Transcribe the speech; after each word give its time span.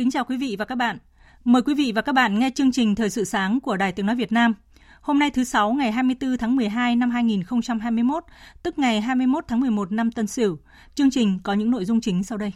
Kính 0.00 0.10
chào 0.10 0.24
quý 0.24 0.36
vị 0.36 0.56
và 0.58 0.64
các 0.64 0.74
bạn. 0.74 0.98
Mời 1.44 1.62
quý 1.62 1.74
vị 1.74 1.92
và 1.94 2.02
các 2.02 2.12
bạn 2.12 2.38
nghe 2.38 2.50
chương 2.54 2.72
trình 2.72 2.94
Thời 2.94 3.10
sự 3.10 3.24
sáng 3.24 3.60
của 3.60 3.76
Đài 3.76 3.92
Tiếng 3.92 4.06
Nói 4.06 4.16
Việt 4.16 4.32
Nam. 4.32 4.54
Hôm 5.00 5.18
nay 5.18 5.30
thứ 5.30 5.44
Sáu 5.44 5.72
ngày 5.72 5.92
24 5.92 6.36
tháng 6.36 6.56
12 6.56 6.96
năm 6.96 7.10
2021, 7.10 8.24
tức 8.62 8.78
ngày 8.78 9.00
21 9.00 9.44
tháng 9.48 9.60
11 9.60 9.92
năm 9.92 10.12
Tân 10.12 10.26
Sửu. 10.26 10.58
Chương 10.94 11.10
trình 11.10 11.38
có 11.42 11.52
những 11.52 11.70
nội 11.70 11.84
dung 11.84 12.00
chính 12.00 12.24
sau 12.24 12.38
đây. 12.38 12.52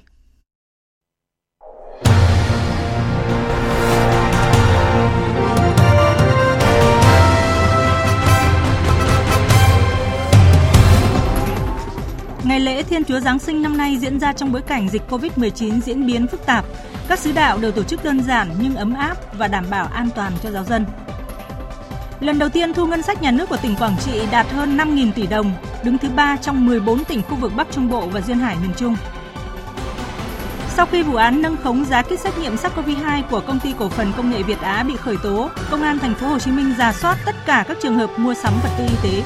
Ngày 12.45 12.61
lễ 12.61 12.83
Thiên 12.83 13.05
Chúa 13.05 13.21
Giáng 13.21 13.39
sinh 13.39 13.63
năm 13.63 13.77
nay 13.77 13.99
diễn 14.01 14.21
ra 14.21 14.33
trong 14.33 14.53
bối 14.53 14.63
cảnh 14.63 14.89
dịch 14.89 15.03
COVID-19 15.11 15.81
diễn 15.81 16.07
biến 16.07 16.27
phức 16.27 16.47
tạp. 16.47 16.65
Các 17.09 17.19
sứ 17.19 17.33
đạo 17.33 17.59
đều 17.59 17.73
tổ 17.73 17.83
chức 17.83 18.05
đơn 18.05 18.23
giản 18.23 18.49
nhưng 18.61 18.77
ấm 18.77 18.95
áp 18.95 19.39
và 19.39 19.49
đảm 19.49 19.65
bảo 19.71 19.87
an 19.87 20.09
toàn 20.15 20.33
cho 20.43 20.51
giáo 20.51 20.65
dân. 20.65 20.87
Lần 22.21 22.39
đầu 22.39 22.49
tiên 22.49 22.75
thu 22.75 22.87
ngân 22.87 23.03
sách 23.03 23.23
nhà 23.23 23.31
nước 23.31 23.49
của 23.49 23.57
tỉnh 23.57 23.77
Quảng 23.77 23.97
Trị 24.05 24.13
đạt 24.31 24.47
hơn 24.51 24.77
5.000 24.77 25.13
tỷ 25.13 25.27
đồng, 25.27 25.53
đứng 25.85 25.99
thứ 25.99 26.09
ba 26.09 26.37
trong 26.37 26.67
14 26.67 27.05
tỉnh 27.05 27.23
khu 27.23 27.37
vực 27.37 27.53
Bắc 27.57 27.67
Trung 27.71 27.89
Bộ 27.89 28.07
và 28.07 28.21
Duyên 28.21 28.39
Hải 28.39 28.57
miền 28.63 28.73
Trung. 28.77 28.97
Sau 30.69 30.87
khi 30.87 31.03
vụ 31.03 31.15
án 31.15 31.43
nâng 31.43 31.57
khống 31.57 31.85
giá 31.85 32.03
kit 32.03 32.21
xét 32.21 32.39
nghiệm 32.39 32.57
SARS-CoV-2 32.57 33.23
của 33.31 33.41
công 33.41 33.61
ty 33.61 33.75
cổ 33.79 33.89
phần 33.89 34.13
công 34.17 34.31
nghệ 34.31 34.43
Việt 34.43 34.61
Á 34.61 34.83
bị 34.83 34.97
khởi 34.97 35.17
tố, 35.23 35.51
Công 35.71 35.83
an 35.83 35.99
thành 35.99 36.15
phố 36.15 36.27
Hồ 36.27 36.39
Chí 36.39 36.51
Minh 36.51 36.75
giả 36.79 36.93
soát 36.93 37.19
tất 37.27 37.35
cả 37.47 37.65
các 37.69 37.77
trường 37.83 37.99
hợp 37.99 38.11
mua 38.17 38.35
sắm 38.35 38.53
vật 38.63 38.71
tư 38.79 38.85
y 38.85 39.11
tế. 39.11 39.23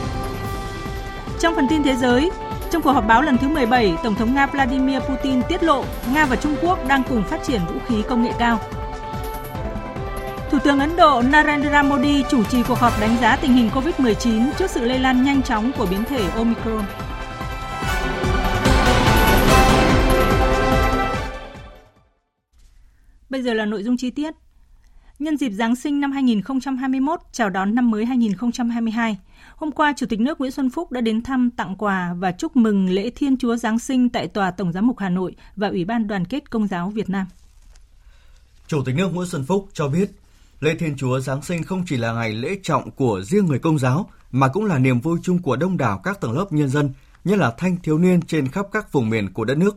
Trong 1.40 1.54
phần 1.54 1.66
tin 1.70 1.82
thế 1.82 1.96
giới, 1.96 2.30
trong 2.70 2.82
cuộc 2.82 2.92
họp 2.92 3.06
báo 3.06 3.22
lần 3.22 3.38
thứ 3.38 3.48
17, 3.48 3.94
Tổng 4.02 4.14
thống 4.14 4.34
Nga 4.34 4.46
Vladimir 4.46 5.00
Putin 5.02 5.42
tiết 5.48 5.62
lộ 5.62 5.84
Nga 6.14 6.26
và 6.26 6.36
Trung 6.36 6.56
Quốc 6.62 6.88
đang 6.88 7.02
cùng 7.08 7.24
phát 7.24 7.42
triển 7.42 7.60
vũ 7.66 7.80
khí 7.88 8.02
công 8.08 8.22
nghệ 8.22 8.32
cao. 8.38 8.60
Thủ 10.50 10.58
tướng 10.64 10.78
Ấn 10.80 10.96
Độ 10.96 11.22
Narendra 11.22 11.82
Modi 11.82 12.24
chủ 12.30 12.44
trì 12.44 12.62
cuộc 12.62 12.78
họp 12.78 13.00
đánh 13.00 13.16
giá 13.20 13.36
tình 13.36 13.52
hình 13.52 13.70
COVID-19 13.74 14.50
trước 14.58 14.70
sự 14.70 14.84
lây 14.84 14.98
lan 14.98 15.24
nhanh 15.24 15.42
chóng 15.42 15.72
của 15.78 15.86
biến 15.90 16.04
thể 16.04 16.28
Omicron. 16.30 16.84
Bây 23.28 23.42
giờ 23.42 23.54
là 23.54 23.64
nội 23.64 23.82
dung 23.82 23.96
chi 23.96 24.10
tiết. 24.10 24.34
Nhân 25.18 25.36
dịp 25.36 25.50
Giáng 25.50 25.76
sinh 25.76 26.00
năm 26.00 26.12
2021, 26.12 27.20
chào 27.32 27.50
đón 27.50 27.74
năm 27.74 27.90
mới 27.90 28.04
2022, 28.04 29.18
hôm 29.56 29.72
qua 29.72 29.92
Chủ 29.96 30.06
tịch 30.06 30.20
nước 30.20 30.40
Nguyễn 30.40 30.52
Xuân 30.52 30.70
Phúc 30.70 30.92
đã 30.92 31.00
đến 31.00 31.22
thăm, 31.22 31.50
tặng 31.50 31.76
quà 31.76 32.14
và 32.18 32.32
chúc 32.32 32.56
mừng 32.56 32.90
lễ 32.90 33.10
Thiên 33.10 33.36
Chúa 33.36 33.56
Giáng 33.56 33.78
sinh 33.78 34.08
tại 34.08 34.28
Tòa 34.28 34.50
Tổng 34.50 34.72
giám 34.72 34.86
mục 34.86 34.98
Hà 34.98 35.08
Nội 35.08 35.36
và 35.56 35.68
Ủy 35.68 35.84
ban 35.84 36.06
Đoàn 36.06 36.24
kết 36.24 36.50
Công 36.50 36.66
giáo 36.66 36.90
Việt 36.90 37.10
Nam. 37.10 37.26
Chủ 38.66 38.82
tịch 38.84 38.94
nước 38.94 39.14
Nguyễn 39.14 39.28
Xuân 39.28 39.44
Phúc 39.44 39.68
cho 39.72 39.88
biết, 39.88 40.10
lễ 40.60 40.74
Thiên 40.78 40.96
Chúa 40.96 41.20
Giáng 41.20 41.42
sinh 41.42 41.62
không 41.62 41.84
chỉ 41.86 41.96
là 41.96 42.12
ngày 42.12 42.32
lễ 42.32 42.58
trọng 42.62 42.90
của 42.90 43.22
riêng 43.22 43.46
người 43.46 43.58
công 43.58 43.78
giáo, 43.78 44.10
mà 44.32 44.48
cũng 44.48 44.64
là 44.64 44.78
niềm 44.78 45.00
vui 45.00 45.18
chung 45.22 45.42
của 45.42 45.56
đông 45.56 45.76
đảo 45.76 46.00
các 46.04 46.20
tầng 46.20 46.38
lớp 46.38 46.46
nhân 46.50 46.68
dân, 46.68 46.92
nhất 47.24 47.38
là 47.38 47.54
thanh 47.58 47.76
thiếu 47.76 47.98
niên 47.98 48.22
trên 48.22 48.48
khắp 48.48 48.66
các 48.72 48.92
vùng 48.92 49.10
miền 49.10 49.32
của 49.32 49.44
đất 49.44 49.58
nước. 49.58 49.76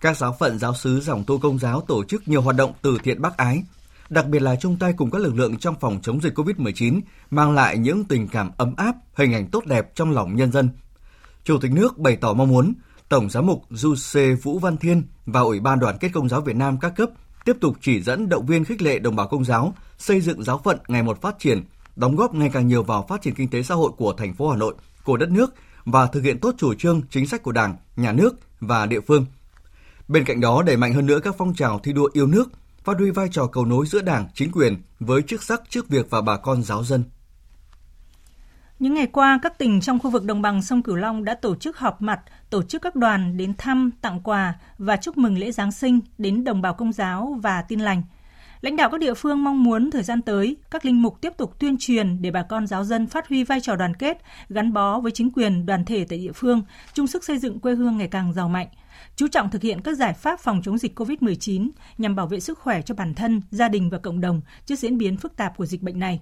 Các 0.00 0.16
giáo 0.16 0.36
phận 0.38 0.58
giáo 0.58 0.74
sứ 0.74 1.00
dòng 1.00 1.24
tu 1.26 1.38
công 1.38 1.58
giáo 1.58 1.80
tổ 1.80 2.04
chức 2.04 2.28
nhiều 2.28 2.42
hoạt 2.42 2.56
động 2.56 2.72
từ 2.82 2.98
thiện 3.02 3.22
bác 3.22 3.36
ái, 3.36 3.62
đặc 4.08 4.26
biệt 4.26 4.42
là 4.42 4.56
chung 4.56 4.76
tay 4.78 4.92
cùng 4.92 5.10
các 5.10 5.22
lực 5.22 5.34
lượng 5.34 5.56
trong 5.56 5.74
phòng 5.80 5.98
chống 6.02 6.20
dịch 6.20 6.38
COVID-19, 6.38 7.00
mang 7.30 7.54
lại 7.54 7.78
những 7.78 8.04
tình 8.04 8.28
cảm 8.28 8.50
ấm 8.56 8.74
áp, 8.76 8.94
hình 9.14 9.32
ảnh 9.32 9.46
tốt 9.46 9.66
đẹp 9.66 9.94
trong 9.94 10.10
lòng 10.10 10.36
nhân 10.36 10.52
dân. 10.52 10.68
Chủ 11.44 11.58
tịch 11.58 11.72
nước 11.72 11.98
bày 11.98 12.16
tỏ 12.16 12.32
mong 12.32 12.48
muốn 12.48 12.74
Tổng 13.08 13.30
giám 13.30 13.46
mục 13.46 13.62
Du 13.70 13.94
Sê 13.94 14.34
Vũ 14.34 14.58
Văn 14.58 14.76
Thiên 14.76 15.02
và 15.26 15.40
Ủy 15.40 15.60
ban 15.60 15.78
Đoàn 15.78 15.96
kết 16.00 16.08
Công 16.12 16.28
giáo 16.28 16.40
Việt 16.40 16.56
Nam 16.56 16.78
các 16.80 16.92
cấp 16.96 17.10
tiếp 17.44 17.56
tục 17.60 17.76
chỉ 17.80 18.02
dẫn 18.02 18.28
động 18.28 18.46
viên 18.46 18.64
khích 18.64 18.82
lệ 18.82 18.98
đồng 18.98 19.16
bào 19.16 19.28
công 19.28 19.44
giáo 19.44 19.74
xây 19.98 20.20
dựng 20.20 20.44
giáo 20.44 20.60
phận 20.64 20.78
ngày 20.88 21.02
một 21.02 21.20
phát 21.20 21.38
triển, 21.38 21.62
đóng 21.96 22.16
góp 22.16 22.34
ngày 22.34 22.50
càng 22.52 22.66
nhiều 22.66 22.82
vào 22.82 23.06
phát 23.08 23.22
triển 23.22 23.34
kinh 23.34 23.50
tế 23.50 23.62
xã 23.62 23.74
hội 23.74 23.90
của 23.96 24.12
thành 24.12 24.34
phố 24.34 24.50
Hà 24.50 24.56
Nội, 24.56 24.74
của 25.04 25.16
đất 25.16 25.30
nước 25.30 25.54
và 25.84 26.06
thực 26.06 26.20
hiện 26.20 26.38
tốt 26.40 26.54
chủ 26.58 26.74
trương, 26.74 27.02
chính 27.10 27.26
sách 27.26 27.42
của 27.42 27.52
Đảng, 27.52 27.76
Nhà 27.96 28.12
nước 28.12 28.34
và 28.60 28.86
địa 28.86 29.00
phương. 29.00 29.26
Bên 30.08 30.24
cạnh 30.24 30.40
đó, 30.40 30.62
đẩy 30.62 30.76
mạnh 30.76 30.92
hơn 30.92 31.06
nữa 31.06 31.20
các 31.20 31.34
phong 31.38 31.54
trào 31.54 31.78
thi 31.78 31.92
đua 31.92 32.10
yêu 32.12 32.26
nước, 32.26 32.48
phát 32.86 32.98
huy 32.98 33.10
vai 33.10 33.28
trò 33.32 33.46
cầu 33.46 33.64
nối 33.64 33.86
giữa 33.86 34.02
Đảng, 34.02 34.28
chính 34.34 34.52
quyền 34.52 34.82
với 35.00 35.22
chức 35.22 35.42
sắc, 35.42 35.60
chức 35.68 35.88
việc 35.88 36.10
và 36.10 36.20
bà 36.20 36.36
con 36.36 36.62
giáo 36.62 36.84
dân. 36.84 37.04
Những 38.78 38.94
ngày 38.94 39.06
qua, 39.06 39.38
các 39.42 39.58
tỉnh 39.58 39.80
trong 39.80 39.98
khu 39.98 40.10
vực 40.10 40.24
đồng 40.24 40.42
bằng 40.42 40.62
sông 40.62 40.82
Cửu 40.82 40.96
Long 40.96 41.24
đã 41.24 41.34
tổ 41.34 41.56
chức 41.56 41.78
họp 41.78 42.02
mặt, 42.02 42.20
tổ 42.50 42.62
chức 42.62 42.82
các 42.82 42.96
đoàn 42.96 43.36
đến 43.36 43.54
thăm, 43.58 43.90
tặng 44.00 44.20
quà 44.20 44.54
và 44.78 44.96
chúc 44.96 45.18
mừng 45.18 45.38
lễ 45.38 45.52
Giáng 45.52 45.72
sinh 45.72 46.00
đến 46.18 46.44
đồng 46.44 46.62
bào 46.62 46.74
công 46.74 46.92
giáo 46.92 47.38
và 47.42 47.62
tin 47.62 47.80
lành. 47.80 48.02
Lãnh 48.60 48.76
đạo 48.76 48.90
các 48.90 49.00
địa 49.00 49.14
phương 49.14 49.44
mong 49.44 49.64
muốn 49.64 49.90
thời 49.90 50.02
gian 50.02 50.22
tới, 50.22 50.56
các 50.70 50.84
linh 50.84 51.02
mục 51.02 51.20
tiếp 51.20 51.32
tục 51.36 51.58
tuyên 51.58 51.76
truyền 51.78 52.22
để 52.22 52.30
bà 52.30 52.42
con 52.42 52.66
giáo 52.66 52.84
dân 52.84 53.06
phát 53.06 53.28
huy 53.28 53.44
vai 53.44 53.60
trò 53.60 53.76
đoàn 53.76 53.96
kết, 53.96 54.22
gắn 54.48 54.72
bó 54.72 55.00
với 55.00 55.12
chính 55.12 55.30
quyền, 55.30 55.66
đoàn 55.66 55.84
thể 55.84 56.06
tại 56.08 56.18
địa 56.18 56.32
phương, 56.32 56.62
chung 56.92 57.06
sức 57.06 57.24
xây 57.24 57.38
dựng 57.38 57.60
quê 57.60 57.74
hương 57.74 57.96
ngày 57.96 58.08
càng 58.08 58.32
giàu 58.32 58.48
mạnh– 58.48 58.68
chú 59.16 59.28
trọng 59.28 59.50
thực 59.50 59.62
hiện 59.62 59.80
các 59.80 59.96
giải 59.96 60.12
pháp 60.12 60.40
phòng 60.40 60.62
chống 60.64 60.78
dịch 60.78 61.00
COVID-19 61.00 61.70
nhằm 61.98 62.16
bảo 62.16 62.26
vệ 62.26 62.40
sức 62.40 62.58
khỏe 62.58 62.82
cho 62.82 62.94
bản 62.94 63.14
thân, 63.14 63.40
gia 63.50 63.68
đình 63.68 63.90
và 63.90 63.98
cộng 63.98 64.20
đồng 64.20 64.40
trước 64.66 64.78
diễn 64.78 64.98
biến 64.98 65.16
phức 65.16 65.36
tạp 65.36 65.56
của 65.56 65.66
dịch 65.66 65.82
bệnh 65.82 65.98
này. 65.98 66.20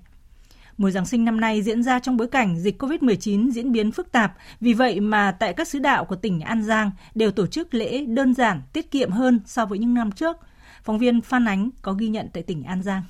Mùa 0.77 0.91
Giáng 0.91 1.06
sinh 1.06 1.25
năm 1.25 1.41
nay 1.41 1.62
diễn 1.62 1.83
ra 1.83 1.99
trong 1.99 2.17
bối 2.17 2.28
cảnh 2.28 2.59
dịch 2.59 2.83
COVID-19 2.83 3.50
diễn 3.50 3.73
biến 3.73 3.93
phức 3.93 4.12
tạp, 4.12 4.33
vì 4.61 4.73
vậy 4.73 5.00
mà 5.00 5.33
tại 5.33 5.53
các 5.53 5.69
sứ 5.69 5.78
đạo 5.78 6.05
của 6.05 6.17
tỉnh 6.17 6.41
An 6.41 6.62
Giang 6.62 6.91
đều 7.15 7.31
tổ 7.31 7.47
chức 7.47 7.75
lễ 7.75 8.05
đơn 8.06 8.34
giản, 8.34 8.62
tiết 8.73 8.91
kiệm 8.91 9.11
hơn 9.11 9.41
so 9.47 9.67
với 9.67 9.78
những 9.78 9.94
năm 9.94 10.12
trước. 10.12 10.37
Phóng 10.84 10.99
viên 10.99 11.21
Phan 11.21 11.45
Ánh 11.45 11.71
có 11.83 11.93
ghi 11.93 12.09
nhận 12.09 12.28
tại 12.33 12.43
tỉnh 12.43 12.62
An 12.62 12.83
Giang. 12.83 13.03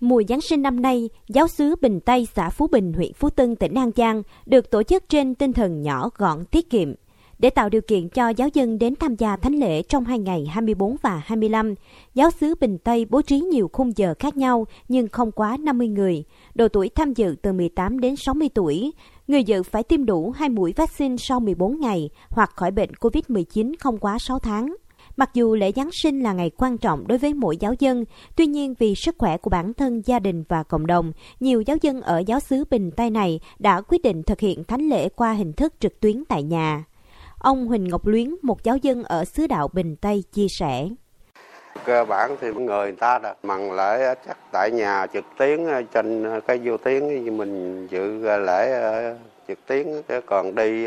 Mùa 0.00 0.22
Giáng 0.28 0.40
sinh 0.40 0.62
năm 0.62 0.82
nay, 0.82 1.08
giáo 1.28 1.48
xứ 1.48 1.74
Bình 1.80 2.00
Tây, 2.00 2.28
xã 2.34 2.50
Phú 2.50 2.66
Bình, 2.66 2.92
huyện 2.92 3.12
Phú 3.12 3.30
Tân, 3.30 3.56
tỉnh 3.56 3.74
An 3.74 3.90
Giang 3.96 4.22
được 4.46 4.70
tổ 4.70 4.82
chức 4.82 5.08
trên 5.08 5.34
tinh 5.34 5.52
thần 5.52 5.82
nhỏ 5.82 6.10
gọn 6.16 6.44
tiết 6.44 6.70
kiệm– 6.70 6.94
để 7.38 7.50
tạo 7.50 7.68
điều 7.68 7.80
kiện 7.80 8.08
cho 8.08 8.28
giáo 8.28 8.48
dân 8.54 8.78
đến 8.78 8.94
tham 8.96 9.16
gia 9.16 9.36
thánh 9.36 9.54
lễ 9.54 9.82
trong 9.82 10.04
hai 10.04 10.18
ngày 10.18 10.46
24 10.46 10.96
và 11.02 11.22
25, 11.24 11.74
giáo 12.14 12.30
xứ 12.30 12.54
Bình 12.60 12.78
Tây 12.78 13.06
bố 13.10 13.22
trí 13.22 13.40
nhiều 13.40 13.70
khung 13.72 13.96
giờ 13.96 14.14
khác 14.18 14.36
nhau 14.36 14.66
nhưng 14.88 15.08
không 15.08 15.32
quá 15.32 15.56
50 15.56 15.88
người, 15.88 16.24
độ 16.54 16.68
tuổi 16.68 16.88
tham 16.88 17.12
dự 17.14 17.36
từ 17.42 17.52
18 17.52 18.00
đến 18.00 18.16
60 18.16 18.48
tuổi. 18.54 18.92
Người 19.28 19.44
dự 19.44 19.62
phải 19.62 19.82
tiêm 19.82 20.04
đủ 20.04 20.30
hai 20.30 20.48
mũi 20.48 20.72
vaccine 20.76 21.16
sau 21.16 21.40
14 21.40 21.80
ngày 21.80 22.10
hoặc 22.28 22.50
khỏi 22.56 22.70
bệnh 22.70 22.90
COVID-19 22.90 23.72
không 23.80 23.98
quá 23.98 24.18
6 24.18 24.38
tháng. 24.38 24.74
Mặc 25.16 25.30
dù 25.34 25.54
lễ 25.54 25.72
Giáng 25.76 25.90
sinh 25.92 26.20
là 26.20 26.32
ngày 26.32 26.50
quan 26.58 26.78
trọng 26.78 27.08
đối 27.08 27.18
với 27.18 27.34
mỗi 27.34 27.56
giáo 27.56 27.74
dân, 27.78 28.04
tuy 28.36 28.46
nhiên 28.46 28.74
vì 28.78 28.94
sức 28.94 29.14
khỏe 29.18 29.36
của 29.36 29.50
bản 29.50 29.74
thân, 29.74 30.02
gia 30.04 30.18
đình 30.18 30.44
và 30.48 30.62
cộng 30.62 30.86
đồng, 30.86 31.12
nhiều 31.40 31.60
giáo 31.60 31.76
dân 31.82 32.00
ở 32.00 32.22
giáo 32.26 32.40
xứ 32.40 32.64
Bình 32.70 32.90
Tây 32.96 33.10
này 33.10 33.40
đã 33.58 33.80
quyết 33.80 34.02
định 34.02 34.22
thực 34.22 34.40
hiện 34.40 34.64
thánh 34.64 34.88
lễ 34.88 35.08
qua 35.08 35.32
hình 35.32 35.52
thức 35.52 35.74
trực 35.80 36.00
tuyến 36.00 36.24
tại 36.28 36.42
nhà. 36.42 36.84
Ông 37.38 37.66
Huỳnh 37.66 37.88
Ngọc 37.88 38.06
Luyến, 38.06 38.34
một 38.42 38.62
giáo 38.62 38.76
dân 38.76 39.02
ở 39.02 39.24
xứ 39.24 39.46
đạo 39.46 39.68
Bình 39.72 39.96
Tây 39.96 40.24
chia 40.32 40.48
sẻ. 40.48 40.88
Cơ 41.84 42.04
bản 42.04 42.36
thì 42.40 42.48
người 42.52 42.92
ta 42.92 43.18
đã 43.18 43.34
mặn 43.42 43.76
lễ 43.76 44.14
chắc 44.26 44.38
tại 44.52 44.70
nhà 44.70 45.06
trực 45.12 45.24
tuyến 45.38 45.66
ờ, 45.66 45.82
trên 45.82 46.24
ờ, 46.24 46.40
cái 46.40 46.58
vô 46.64 46.76
tuyến 46.76 47.36
mình 47.36 47.86
dự 47.90 48.26
ờ, 48.26 48.38
lễ 48.38 48.84
trực 49.48 49.66
tuyến 49.66 49.86
còn 50.26 50.54
đi 50.54 50.84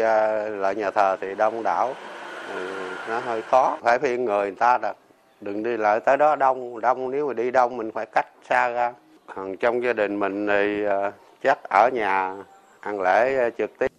lại 0.49 0.75
nhà 0.75 0.91
thờ 0.91 1.17
thì 1.21 1.35
đông 1.35 1.63
đảo 1.63 1.93
Ừ, 2.53 2.89
nó 3.09 3.19
hơi 3.19 3.41
khó 3.41 3.77
phải 3.81 3.99
phiên 3.99 4.25
người 4.25 4.51
ta 4.51 4.77
đặt 4.77 4.97
đừng 5.41 5.63
đi 5.63 5.77
lại 5.77 5.99
tới 5.99 6.17
đó 6.17 6.35
đông 6.35 6.81
đông 6.81 7.11
nếu 7.11 7.27
mà 7.27 7.33
đi 7.33 7.51
đông 7.51 7.77
mình 7.77 7.91
phải 7.91 8.05
cách 8.05 8.27
xa 8.49 8.69
ra 8.69 8.93
còn 9.35 9.57
trong 9.57 9.83
gia 9.83 9.93
đình 9.93 10.19
mình 10.19 10.47
thì 10.47 10.83
ờ, 10.83 11.11
chắc 11.43 11.59
ở 11.69 11.89
nhà 11.93 12.35
ăn 12.79 13.01
lễ 13.01 13.35
ờ, 13.35 13.49
trực 13.57 13.79
tiếp 13.79 13.91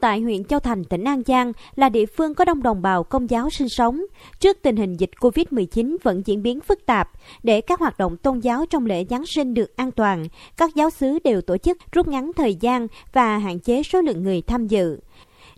tại 0.00 0.20
huyện 0.20 0.44
Châu 0.44 0.60
Thành, 0.60 0.84
tỉnh 0.84 1.04
An 1.04 1.22
Giang 1.26 1.52
là 1.74 1.88
địa 1.88 2.06
phương 2.06 2.34
có 2.34 2.44
đông 2.44 2.62
đồng 2.62 2.82
bào 2.82 3.04
công 3.04 3.30
giáo 3.30 3.50
sinh 3.50 3.68
sống. 3.68 4.02
Trước 4.40 4.58
tình 4.62 4.76
hình 4.76 4.94
dịch 4.94 5.10
COVID-19 5.20 5.96
vẫn 6.02 6.22
diễn 6.26 6.42
biến 6.42 6.60
phức 6.60 6.86
tạp, 6.86 7.10
để 7.42 7.60
các 7.60 7.80
hoạt 7.80 7.98
động 7.98 8.16
tôn 8.16 8.40
giáo 8.40 8.66
trong 8.70 8.86
lễ 8.86 9.04
Giáng 9.10 9.26
sinh 9.26 9.54
được 9.54 9.76
an 9.76 9.90
toàn, 9.90 10.26
các 10.56 10.74
giáo 10.74 10.90
sứ 10.90 11.18
đều 11.24 11.40
tổ 11.40 11.56
chức 11.56 11.78
rút 11.92 12.08
ngắn 12.08 12.30
thời 12.36 12.54
gian 12.54 12.86
và 13.12 13.38
hạn 13.38 13.58
chế 13.58 13.82
số 13.82 14.00
lượng 14.00 14.22
người 14.22 14.42
tham 14.42 14.66
dự. 14.66 14.98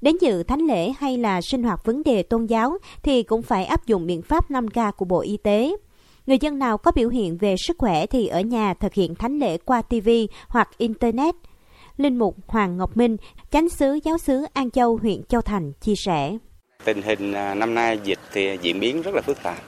Đến 0.03 0.17
dự 0.21 0.43
thánh 0.43 0.61
lễ 0.61 0.93
hay 0.99 1.17
là 1.17 1.41
sinh 1.41 1.63
hoạt 1.63 1.85
vấn 1.85 2.03
đề 2.03 2.23
tôn 2.23 2.47
giáo 2.47 2.79
thì 3.03 3.23
cũng 3.23 3.43
phải 3.43 3.65
áp 3.65 3.87
dụng 3.87 4.07
biện 4.07 4.23
pháp 4.23 4.51
5K 4.51 4.93
của 4.93 5.05
Bộ 5.05 5.21
Y 5.21 5.37
tế. 5.37 5.77
Người 6.27 6.39
dân 6.41 6.59
nào 6.59 6.79
có 6.79 6.93
biểu 6.95 7.09
hiện 7.09 7.39
về 7.39 7.57
sức 7.57 7.77
khỏe 7.79 8.07
thì 8.07 8.27
ở 8.27 8.41
nhà 8.41 8.75
thực 8.75 8.95
hiện 8.95 9.15
thánh 9.15 9.39
lễ 9.39 9.59
qua 9.59 9.83
TV 9.83 10.09
hoặc 10.49 10.69
Internet. 10.79 11.35
Linh 11.97 12.19
mục 12.19 12.37
Hoàng 12.47 12.77
Ngọc 12.77 12.97
Minh, 12.97 13.17
chánh 13.51 13.69
sứ 13.69 13.99
giáo 14.05 14.19
sứ 14.19 14.45
An 14.53 14.71
Châu, 14.71 14.97
huyện 14.97 15.23
Châu 15.23 15.41
Thành 15.41 15.73
chia 15.73 15.95
sẻ. 15.97 16.37
Tình 16.85 17.03
hình 17.03 17.33
à, 17.33 17.55
năm 17.55 17.75
nay 17.75 17.99
dịch 18.05 18.19
thì 18.33 18.59
diễn 18.63 18.81
biến 18.81 19.03
rất 19.03 19.15
là 19.15 19.23
phức 19.23 19.43
tạp, 19.43 19.59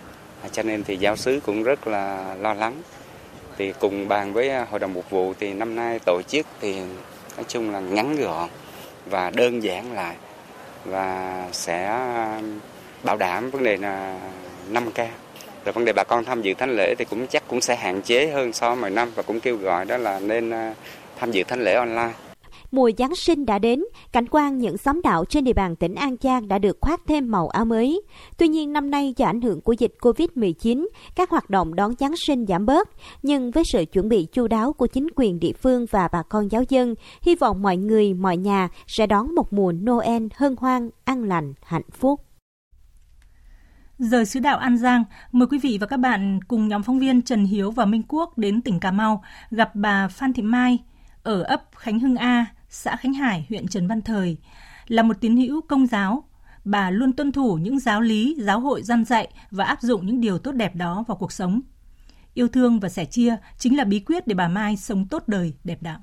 à, 0.43 0.49
cho 0.49 0.63
nên 0.63 0.85
thì 0.85 0.97
giáo 0.97 1.17
sứ 1.17 1.41
cũng 1.47 1.63
rất 1.63 1.87
là 1.87 2.35
lo 2.35 2.55
lắng. 2.55 2.83
Thì 3.59 3.73
cùng 3.81 4.09
bàn 4.09 4.33
với 4.33 4.49
à, 4.49 4.67
hội 4.71 4.81
đồng 4.81 4.95
mục 4.95 5.11
vụ 5.11 5.33
thì 5.41 5.53
năm 5.53 5.75
nay 5.75 5.99
tổ 6.07 6.23
chức 6.29 6.47
thì 6.61 6.75
nói 7.37 7.45
chung 7.49 7.71
là 7.71 7.81
ngắn 7.81 8.17
gọn 8.17 8.49
và 9.11 9.31
đơn 9.31 9.63
giản 9.63 9.93
lại 9.93 10.17
và 10.85 11.49
sẽ 11.53 12.01
bảo 13.03 13.17
đảm 13.17 13.51
vấn 13.51 13.65
đề 13.65 13.77
là 13.77 14.19
5K 14.73 15.07
rồi 15.65 15.73
vấn 15.73 15.85
đề 15.85 15.93
bà 15.93 16.05
con 16.05 16.25
tham 16.25 16.43
dự 16.43 16.55
thánh 16.55 16.77
lễ 16.77 16.95
thì 16.99 17.05
cũng 17.05 17.27
chắc 17.27 17.43
cũng 17.49 17.61
sẽ 17.61 17.77
hạn 17.77 18.03
chế 18.03 18.27
hơn 18.27 18.53
so 18.53 18.69
với 18.69 18.77
mọi 18.77 18.91
năm 18.91 19.11
và 19.15 19.23
cũng 19.23 19.41
kêu 19.41 19.57
gọi 19.57 19.85
đó 19.85 19.97
là 19.97 20.21
nên 20.21 20.51
à, 20.51 20.75
tham 21.19 21.31
dự 21.31 21.45
thánh 21.45 21.61
lễ 21.61 21.75
online. 21.75 22.13
Mùa 22.71 22.91
Giáng 22.99 23.15
sinh 23.15 23.47
đã 23.47 23.59
đến, 23.59 23.83
cảnh 24.13 24.29
quan 24.31 24.59
những 24.59 24.77
xóm 24.77 25.01
đạo 25.03 25.25
trên 25.25 25.45
địa 25.45 25.53
bàn 25.53 25.77
tỉnh 25.77 25.95
An 25.95 26.17
Giang 26.21 26.49
đã 26.49 26.59
được 26.59 26.79
khoác 26.81 27.01
thêm 27.07 27.31
màu 27.31 27.49
áo 27.49 27.65
mới. 27.65 28.03
Tuy 28.39 28.49
nhiên 28.49 28.73
năm 28.73 28.91
nay 28.91 29.15
do 29.17 29.27
ảnh 29.27 29.41
hưởng 29.41 29.61
của 29.61 29.73
dịch 29.73 29.95
Covid-19, 30.01 30.87
các 31.17 31.31
hoạt 31.31 31.51
động 31.51 31.75
đón 31.75 31.93
Giáng 31.99 32.15
sinh 32.27 32.47
giảm 32.47 32.67
bớt, 32.67 32.89
nhưng 33.23 33.51
với 33.51 33.65
sự 33.73 33.85
chuẩn 33.93 34.09
bị 34.09 34.27
chu 34.33 34.49
đáo 34.49 34.73
của 34.73 34.87
chính 34.87 35.07
quyền 35.17 35.41
địa 35.41 35.53
phương 35.63 35.87
và 35.91 36.09
bà 36.13 36.23
con 36.23 36.51
giáo 36.51 36.63
dân, 36.69 36.95
hy 37.23 37.35
vọng 37.35 37.63
mọi 37.63 37.77
người, 37.77 38.15
mọi 38.15 38.37
nhà 38.37 38.69
sẽ 38.87 39.07
đón 39.07 39.35
một 39.35 39.53
mùa 39.53 39.73
Noel 39.73 40.27
hân 40.35 40.57
hoan, 40.59 40.91
an 41.05 41.25
lành, 41.25 41.55
hạnh 41.63 41.91
phúc. 41.93 42.21
Giờ 43.99 44.25
xứ 44.25 44.41
đạo 44.41 44.59
An 44.59 44.79
Giang, 44.79 45.05
mời 45.33 45.49
quý 45.51 45.59
vị 45.59 45.79
và 45.81 45.87
các 45.87 45.97
bạn 45.97 46.41
cùng 46.49 46.69
nhóm 46.69 46.83
phóng 46.83 46.99
viên 46.99 47.23
Trần 47.23 47.45
Hiếu 47.45 47.71
và 47.71 47.85
Minh 47.85 48.03
Quốc 48.09 48.39
đến 48.39 48.63
tỉnh 48.63 48.81
Cà 48.81 48.91
Mau 48.91 49.23
gặp 49.51 49.71
bà 49.75 50.09
Phan 50.09 50.33
Thị 50.33 50.43
Mai 50.43 50.79
ở 51.23 51.43
ấp 51.43 51.63
Khánh 51.77 52.01
Hưng 52.01 52.17
A, 52.17 52.47
xã 52.71 52.97
Khánh 52.97 53.15
Hải, 53.15 53.47
huyện 53.49 53.69
Trần 53.69 53.89
Văn 53.89 54.03
Thời. 54.03 54.37
Là 54.89 55.03
một 55.03 55.17
tín 55.21 55.37
hữu 55.37 55.61
công 55.61 55.87
giáo, 55.87 56.25
bà 56.65 56.91
luôn 56.91 57.13
tuân 57.13 57.33
thủ 57.33 57.55
những 57.55 57.81
giáo 57.81 58.01
lý, 58.01 58.37
giáo 58.39 58.61
hội 58.61 58.83
gian 58.83 59.05
dạy 59.05 59.29
và 59.51 59.65
áp 59.65 59.83
dụng 59.83 60.07
những 60.07 60.21
điều 60.21 60.39
tốt 60.39 60.53
đẹp 60.53 60.75
đó 60.75 61.05
vào 61.09 61.17
cuộc 61.17 61.33
sống. 61.33 61.61
Yêu 62.35 62.49
thương 62.49 62.81
và 62.81 62.89
sẻ 62.89 63.05
chia 63.05 63.37
chính 63.59 63.77
là 63.77 63.85
bí 63.85 64.01
quyết 64.01 64.27
để 64.27 64.35
bà 64.35 64.49
Mai 64.49 64.77
sống 64.77 65.07
tốt 65.11 65.23
đời, 65.27 65.53
đẹp 65.65 65.83
đạo. 65.83 65.99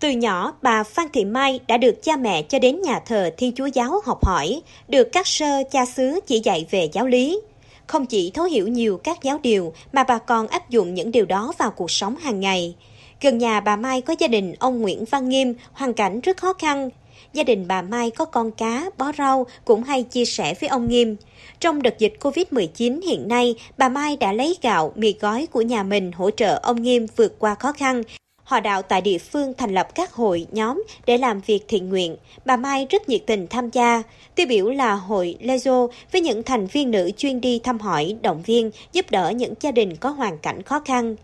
Từ 0.00 0.10
nhỏ, 0.10 0.54
bà 0.62 0.82
Phan 0.82 1.06
Thị 1.12 1.24
Mai 1.24 1.60
đã 1.68 1.76
được 1.76 2.02
cha 2.02 2.16
mẹ 2.16 2.42
cho 2.42 2.58
đến 2.58 2.82
nhà 2.82 3.00
thờ 3.06 3.30
Thiên 3.38 3.54
Chúa 3.54 3.66
Giáo 3.66 4.00
học 4.04 4.24
hỏi, 4.24 4.60
được 4.88 5.08
các 5.12 5.26
sơ 5.26 5.62
cha 5.70 5.86
xứ 5.86 6.20
chỉ 6.26 6.40
dạy 6.44 6.66
về 6.70 6.88
giáo 6.92 7.06
lý. 7.06 7.40
Không 7.86 8.06
chỉ 8.06 8.30
thấu 8.30 8.44
hiểu 8.44 8.68
nhiều 8.68 9.00
các 9.04 9.18
giáo 9.22 9.40
điều 9.42 9.72
mà 9.92 10.04
bà 10.04 10.18
còn 10.18 10.46
áp 10.46 10.70
dụng 10.70 10.94
những 10.94 11.10
điều 11.10 11.26
đó 11.26 11.52
vào 11.58 11.70
cuộc 11.70 11.90
sống 11.90 12.16
hàng 12.16 12.40
ngày. 12.40 12.76
Gần 13.20 13.38
nhà 13.38 13.60
bà 13.60 13.76
Mai 13.76 14.00
có 14.00 14.14
gia 14.18 14.28
đình 14.28 14.54
ông 14.58 14.82
Nguyễn 14.82 15.04
Văn 15.04 15.28
Nghiêm, 15.28 15.54
hoàn 15.72 15.94
cảnh 15.94 16.20
rất 16.20 16.36
khó 16.36 16.52
khăn. 16.52 16.90
Gia 17.32 17.42
đình 17.42 17.68
bà 17.68 17.82
Mai 17.82 18.10
có 18.10 18.24
con 18.24 18.50
cá, 18.50 18.90
bó 18.98 19.12
rau 19.18 19.46
cũng 19.64 19.82
hay 19.82 20.02
chia 20.02 20.24
sẻ 20.24 20.54
với 20.60 20.68
ông 20.68 20.88
Nghiêm. 20.88 21.16
Trong 21.60 21.82
đợt 21.82 21.98
dịch 21.98 22.14
Covid-19 22.20 23.00
hiện 23.02 23.28
nay, 23.28 23.54
bà 23.78 23.88
Mai 23.88 24.16
đã 24.16 24.32
lấy 24.32 24.56
gạo, 24.62 24.92
mì 24.96 25.14
gói 25.20 25.46
của 25.52 25.62
nhà 25.62 25.82
mình 25.82 26.12
hỗ 26.12 26.30
trợ 26.30 26.60
ông 26.62 26.82
Nghiêm 26.82 27.06
vượt 27.16 27.38
qua 27.38 27.54
khó 27.54 27.72
khăn 27.72 28.02
Họ 28.46 28.60
đạo 28.60 28.82
tại 28.82 29.00
địa 29.00 29.18
phương 29.18 29.54
thành 29.58 29.74
lập 29.74 29.94
các 29.94 30.12
hội, 30.12 30.46
nhóm 30.52 30.84
để 31.06 31.18
làm 31.18 31.40
việc 31.40 31.64
thiện 31.68 31.88
nguyện. 31.88 32.16
Bà 32.44 32.56
Mai 32.56 32.86
rất 32.90 33.08
nhiệt 33.08 33.22
tình 33.26 33.46
tham 33.46 33.70
gia. 33.70 34.02
Tiêu 34.34 34.46
biểu 34.46 34.70
là 34.70 34.94
hội 34.94 35.36
Lezo 35.40 35.88
với 36.12 36.20
những 36.20 36.42
thành 36.42 36.66
viên 36.66 36.90
nữ 36.90 37.10
chuyên 37.16 37.40
đi 37.40 37.58
thăm 37.58 37.78
hỏi, 37.78 38.16
động 38.22 38.42
viên, 38.42 38.70
giúp 38.92 39.10
đỡ 39.10 39.30
những 39.30 39.54
gia 39.60 39.70
đình 39.70 39.96
có 39.96 40.10
hoàn 40.10 40.38
cảnh 40.38 40.62
khó 40.62 40.80
khăn. 40.84 41.16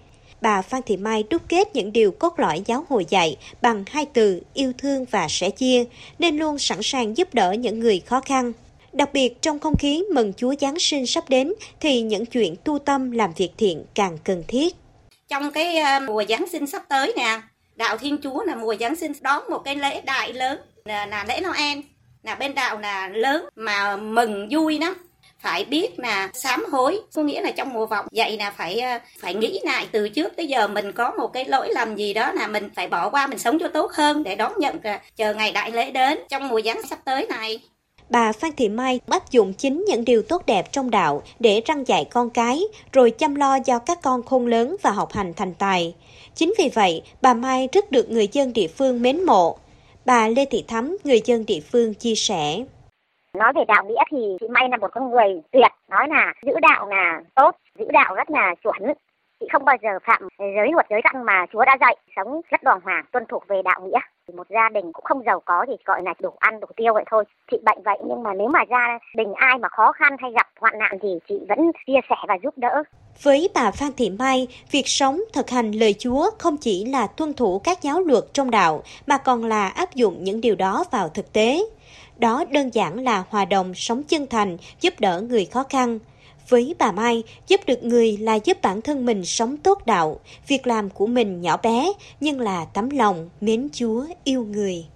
Bà 0.42 0.62
Phan 0.62 0.82
Thị 0.86 0.96
Mai 0.96 1.24
đúc 1.30 1.42
kết 1.48 1.68
những 1.74 1.92
điều 1.92 2.10
cốt 2.10 2.38
lõi 2.38 2.62
giáo 2.66 2.84
hội 2.88 3.06
dạy 3.08 3.36
bằng 3.62 3.84
hai 3.90 4.06
từ 4.06 4.42
yêu 4.54 4.72
thương 4.78 5.04
và 5.10 5.26
sẻ 5.28 5.50
chia, 5.50 5.84
nên 6.18 6.36
luôn 6.36 6.58
sẵn 6.58 6.78
sàng 6.82 7.16
giúp 7.16 7.34
đỡ 7.34 7.52
những 7.52 7.80
người 7.80 8.00
khó 8.00 8.20
khăn. 8.20 8.52
Đặc 8.92 9.12
biệt 9.12 9.42
trong 9.42 9.58
không 9.58 9.76
khí 9.78 10.04
mừng 10.14 10.32
Chúa 10.36 10.54
Giáng 10.60 10.78
sinh 10.78 11.06
sắp 11.06 11.24
đến 11.28 11.52
thì 11.80 12.00
những 12.00 12.26
chuyện 12.26 12.54
tu 12.64 12.78
tâm 12.78 13.10
làm 13.10 13.32
việc 13.36 13.50
thiện 13.58 13.84
càng 13.94 14.18
cần 14.24 14.44
thiết. 14.48 14.76
Trong 15.28 15.50
cái 15.50 15.76
ờ, 15.76 16.00
mùa 16.00 16.24
Giáng 16.28 16.44
sinh 16.52 16.66
sắp 16.66 16.82
tới 16.88 17.12
nè 17.16 17.40
đạo 17.76 17.98
Thiên 17.98 18.18
Chúa 18.22 18.44
là 18.44 18.54
mùa 18.54 18.74
Giáng 18.80 18.96
sinh 18.96 19.12
đón 19.20 19.42
một 19.50 19.58
cái 19.64 19.76
lễ 19.76 20.00
đại 20.00 20.32
lớn 20.32 20.58
là, 20.84 21.06
là 21.06 21.24
lễ 21.28 21.40
Noel. 21.40 21.78
Là 22.22 22.34
bên 22.34 22.54
đạo 22.54 22.78
là 22.78 23.08
lớn 23.08 23.44
mà 23.56 23.96
mừng 23.96 24.48
vui 24.50 24.78
lắm 24.78 24.94
phải 25.42 25.64
biết 25.64 25.98
là 25.98 26.30
sám 26.34 26.64
hối 26.72 27.00
có 27.14 27.22
nghĩa 27.22 27.42
là 27.42 27.50
trong 27.50 27.72
mùa 27.72 27.86
vọng 27.86 28.06
vậy 28.12 28.36
là 28.38 28.50
phải 28.50 28.80
ờ, 28.80 28.98
phải 29.20 29.34
nghĩ 29.34 29.60
lại 29.62 29.86
từ 29.92 30.08
trước 30.08 30.36
tới 30.36 30.46
giờ 30.46 30.68
mình 30.68 30.92
có 30.92 31.10
một 31.10 31.28
cái 31.32 31.44
lỗi 31.44 31.68
lầm 31.74 31.96
gì 31.96 32.14
đó 32.14 32.32
là 32.32 32.46
mình 32.46 32.68
phải 32.74 32.88
bỏ 32.88 33.10
qua 33.10 33.26
mình 33.26 33.38
sống 33.38 33.58
cho 33.58 33.68
tốt 33.68 33.92
hơn 33.92 34.22
để 34.22 34.34
đón 34.34 34.52
nhận 34.58 34.78
ờ, 34.82 34.92
chờ 35.16 35.34
ngày 35.34 35.52
đại 35.52 35.70
lễ 35.70 35.90
đến 35.90 36.18
trong 36.28 36.48
mùa 36.48 36.60
giáng 36.64 36.82
sắp 36.82 36.98
tới 37.04 37.26
này 37.28 37.60
bà 38.12 38.32
Phan 38.32 38.52
Thị 38.56 38.68
Mai 38.68 39.00
áp 39.06 39.30
dụng 39.30 39.52
chính 39.52 39.84
những 39.88 40.04
điều 40.04 40.22
tốt 40.22 40.46
đẹp 40.46 40.72
trong 40.72 40.90
đạo 40.90 41.22
để 41.38 41.62
răng 41.64 41.84
dạy 41.88 42.04
con 42.04 42.30
cái, 42.30 42.62
rồi 42.92 43.10
chăm 43.10 43.34
lo 43.34 43.58
cho 43.58 43.78
các 43.78 44.02
con 44.02 44.22
khôn 44.22 44.46
lớn 44.46 44.76
và 44.82 44.90
học 44.90 45.12
hành 45.12 45.34
thành 45.34 45.54
tài. 45.54 45.94
Chính 46.34 46.54
vì 46.58 46.68
vậy, 46.74 47.02
bà 47.22 47.34
Mai 47.34 47.68
rất 47.72 47.90
được 47.90 48.10
người 48.10 48.28
dân 48.32 48.52
địa 48.52 48.68
phương 48.68 49.02
mến 49.02 49.24
mộ. 49.24 49.56
Bà 50.04 50.28
Lê 50.28 50.44
Thị 50.44 50.64
Thắm, 50.68 50.96
người 51.04 51.20
dân 51.24 51.46
địa 51.46 51.60
phương 51.60 51.94
chia 51.94 52.14
sẻ. 52.14 52.64
Nói 53.38 53.52
về 53.52 53.64
đạo 53.68 53.84
nghĩa 53.84 54.02
thì 54.10 54.36
chị 54.40 54.48
May 54.48 54.68
là 54.68 54.76
một 54.76 54.88
con 54.92 55.10
người 55.10 55.42
tuyệt, 55.50 55.72
nói 55.88 56.08
là 56.08 56.32
giữ 56.42 56.52
đạo 56.62 56.88
là 56.88 57.22
tốt, 57.34 57.56
giữ 57.78 57.84
đạo 57.92 58.14
rất 58.14 58.30
là 58.30 58.54
chuẩn. 58.62 58.92
Chị 59.40 59.46
không 59.52 59.64
bao 59.64 59.76
giờ 59.82 59.88
phạm 60.04 60.28
giới 60.38 60.72
luật 60.72 60.86
giới 60.90 61.00
răng 61.04 61.24
mà 61.24 61.46
Chúa 61.52 61.64
đã 61.64 61.76
dạy, 61.80 61.96
sống 62.16 62.40
rất 62.50 62.62
đoàn 62.62 62.80
hoàng, 62.84 63.04
tuân 63.12 63.24
thủ 63.26 63.38
về 63.48 63.62
đạo 63.64 63.80
nghĩa 63.80 63.98
một 64.36 64.46
gia 64.50 64.68
đình 64.68 64.92
cũng 64.92 65.04
không 65.04 65.22
giàu 65.26 65.40
có 65.44 65.64
thì 65.68 65.72
gọi 65.84 66.02
là 66.02 66.14
đủ 66.20 66.30
ăn 66.38 66.60
đủ 66.60 66.66
tiêu 66.76 66.94
vậy 66.94 67.04
thôi 67.10 67.24
chị 67.50 67.56
bệnh 67.64 67.82
vậy 67.84 67.98
nhưng 68.06 68.22
mà 68.22 68.34
nếu 68.34 68.48
mà 68.48 68.60
gia 68.70 68.98
đình 69.16 69.32
ai 69.34 69.58
mà 69.58 69.68
khó 69.68 69.92
khăn 69.92 70.16
hay 70.18 70.32
gặp 70.32 70.48
hoạn 70.60 70.78
nạn 70.78 70.98
thì 71.02 71.08
chị 71.28 71.34
vẫn 71.48 71.58
chia 71.86 72.00
sẻ 72.08 72.16
và 72.28 72.34
giúp 72.42 72.58
đỡ 72.58 72.82
với 73.22 73.48
bà 73.54 73.70
Phan 73.70 73.90
Thị 73.96 74.10
Mai, 74.10 74.48
việc 74.70 74.88
sống 74.88 75.20
thực 75.32 75.50
hành 75.50 75.72
lời 75.72 75.94
Chúa 75.98 76.30
không 76.38 76.56
chỉ 76.56 76.84
là 76.84 77.06
tuân 77.06 77.34
thủ 77.34 77.60
các 77.64 77.82
giáo 77.82 78.00
luật 78.00 78.24
trong 78.32 78.50
đạo 78.50 78.82
mà 79.06 79.18
còn 79.18 79.44
là 79.44 79.68
áp 79.68 79.94
dụng 79.94 80.24
những 80.24 80.40
điều 80.40 80.54
đó 80.54 80.84
vào 80.90 81.08
thực 81.08 81.32
tế. 81.32 81.58
Đó 82.22 82.44
đơn 82.52 82.70
giản 82.74 82.98
là 82.98 83.24
hòa 83.30 83.44
đồng 83.44 83.74
sống 83.74 84.02
chân 84.02 84.26
thành, 84.30 84.56
giúp 84.80 84.94
đỡ 85.00 85.20
người 85.20 85.44
khó 85.44 85.64
khăn. 85.70 85.98
Với 86.48 86.74
bà 86.78 86.92
Mai, 86.92 87.22
giúp 87.48 87.60
được 87.66 87.84
người 87.84 88.16
là 88.16 88.34
giúp 88.44 88.58
bản 88.62 88.82
thân 88.82 89.06
mình 89.06 89.24
sống 89.24 89.56
tốt 89.56 89.86
đạo, 89.86 90.20
việc 90.48 90.66
làm 90.66 90.90
của 90.90 91.06
mình 91.06 91.40
nhỏ 91.40 91.56
bé 91.56 91.92
nhưng 92.20 92.40
là 92.40 92.64
tấm 92.64 92.90
lòng 92.90 93.28
mến 93.40 93.68
Chúa 93.72 94.06
yêu 94.24 94.44
người. 94.44 94.86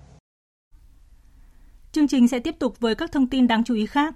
Chương 1.92 2.09
trình 2.09 2.28
sẽ 2.28 2.38
tiếp 2.38 2.59
tục 2.59 2.80
với 2.80 2.95
các 2.95 3.12
thông 3.12 3.26
tin 3.26 3.47
đáng 3.47 3.64
chú 3.64 3.75
ý 3.75 3.87
khác. 3.87 4.14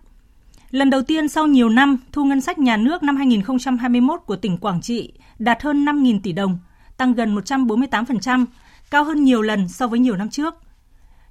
Lần 0.71 0.91
đầu 0.91 1.03
tiên 1.03 1.29
sau 1.29 1.47
nhiều 1.47 1.69
năm, 1.69 1.99
thu 2.13 2.25
ngân 2.25 2.41
sách 2.41 2.59
nhà 2.59 2.77
nước 2.77 3.03
năm 3.03 3.17
2021 3.17 4.21
của 4.27 4.37
tỉnh 4.37 4.59
Quảng 4.59 4.81
Trị 4.81 5.13
đạt 5.39 5.63
hơn 5.63 5.85
5.000 5.85 6.21
tỷ 6.23 6.33
đồng, 6.33 6.59
tăng 6.97 7.15
gần 7.15 7.37
148%, 7.37 8.47
cao 8.91 9.05
hơn 9.05 9.25
nhiều 9.25 9.43
lần 9.43 9.69
so 9.69 9.87
với 9.87 9.99
nhiều 9.99 10.17
năm 10.17 10.31
trước. 10.31 10.55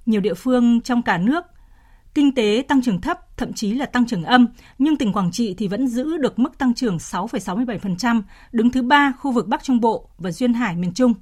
Nhiều 0.06 0.20
địa 0.20 0.34
phương 0.34 0.80
trong 0.80 1.02
cả 1.02 1.18
nước 1.18 1.44
Kinh 2.14 2.34
tế 2.34 2.64
tăng 2.68 2.82
trưởng 2.82 3.00
thấp, 3.00 3.36
thậm 3.36 3.52
chí 3.52 3.74
là 3.74 3.86
tăng 3.86 4.06
trưởng 4.06 4.24
âm, 4.24 4.46
nhưng 4.78 4.96
tỉnh 4.96 5.12
Quảng 5.12 5.30
Trị 5.32 5.54
thì 5.58 5.68
vẫn 5.68 5.88
giữ 5.88 6.16
được 6.16 6.38
mức 6.38 6.58
tăng 6.58 6.74
trưởng 6.74 6.96
6,67%, 6.96 8.22
đứng 8.52 8.70
thứ 8.70 8.82
ba 8.82 9.12
khu 9.18 9.32
vực 9.32 9.48
Bắc 9.48 9.62
Trung 9.62 9.80
Bộ 9.80 10.08
và 10.18 10.30
Duyên 10.30 10.54
Hải 10.54 10.76
miền 10.76 10.94
Trung. 10.94 11.14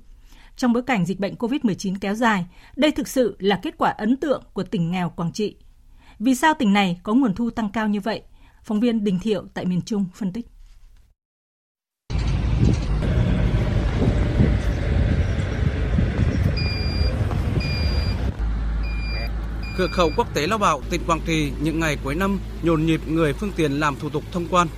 Trong 0.56 0.72
bối 0.72 0.82
cảnh 0.82 1.06
dịch 1.06 1.20
bệnh 1.20 1.34
COVID-19 1.34 1.94
kéo 2.00 2.14
dài, 2.14 2.46
đây 2.76 2.90
thực 2.90 3.08
sự 3.08 3.36
là 3.38 3.60
kết 3.62 3.78
quả 3.78 3.90
ấn 3.90 4.16
tượng 4.16 4.42
của 4.52 4.62
tỉnh 4.62 4.90
nghèo 4.90 5.10
Quảng 5.16 5.32
Trị. 5.32 5.56
Vì 6.18 6.34
sao 6.34 6.54
tỉnh 6.54 6.72
này 6.72 7.00
có 7.02 7.14
nguồn 7.14 7.34
thu 7.34 7.50
tăng 7.50 7.70
cao 7.72 7.88
như 7.88 8.00
vậy? 8.00 8.22
Phóng 8.64 8.80
viên 8.80 9.04
Đình 9.04 9.18
Thiệu 9.18 9.44
tại 9.54 9.64
miền 9.64 9.82
Trung 9.82 10.04
phân 10.14 10.32
tích. 10.32 10.46
Cửa 19.78 19.86
khẩu 19.86 20.10
quốc 20.16 20.34
tế 20.34 20.46
Lao 20.46 20.58
Bảo, 20.58 20.82
tỉnh 20.90 21.00
Quảng 21.06 21.20
Trị 21.26 21.52
những 21.62 21.80
ngày 21.80 21.98
cuối 22.04 22.14
năm 22.14 22.38
nhộn 22.62 22.86
nhịp 22.86 23.00
người 23.08 23.32
phương 23.32 23.52
tiện 23.56 23.72
làm 23.72 23.96
thủ 23.96 24.10
tục 24.10 24.24
thông 24.32 24.46
quan. 24.50 24.68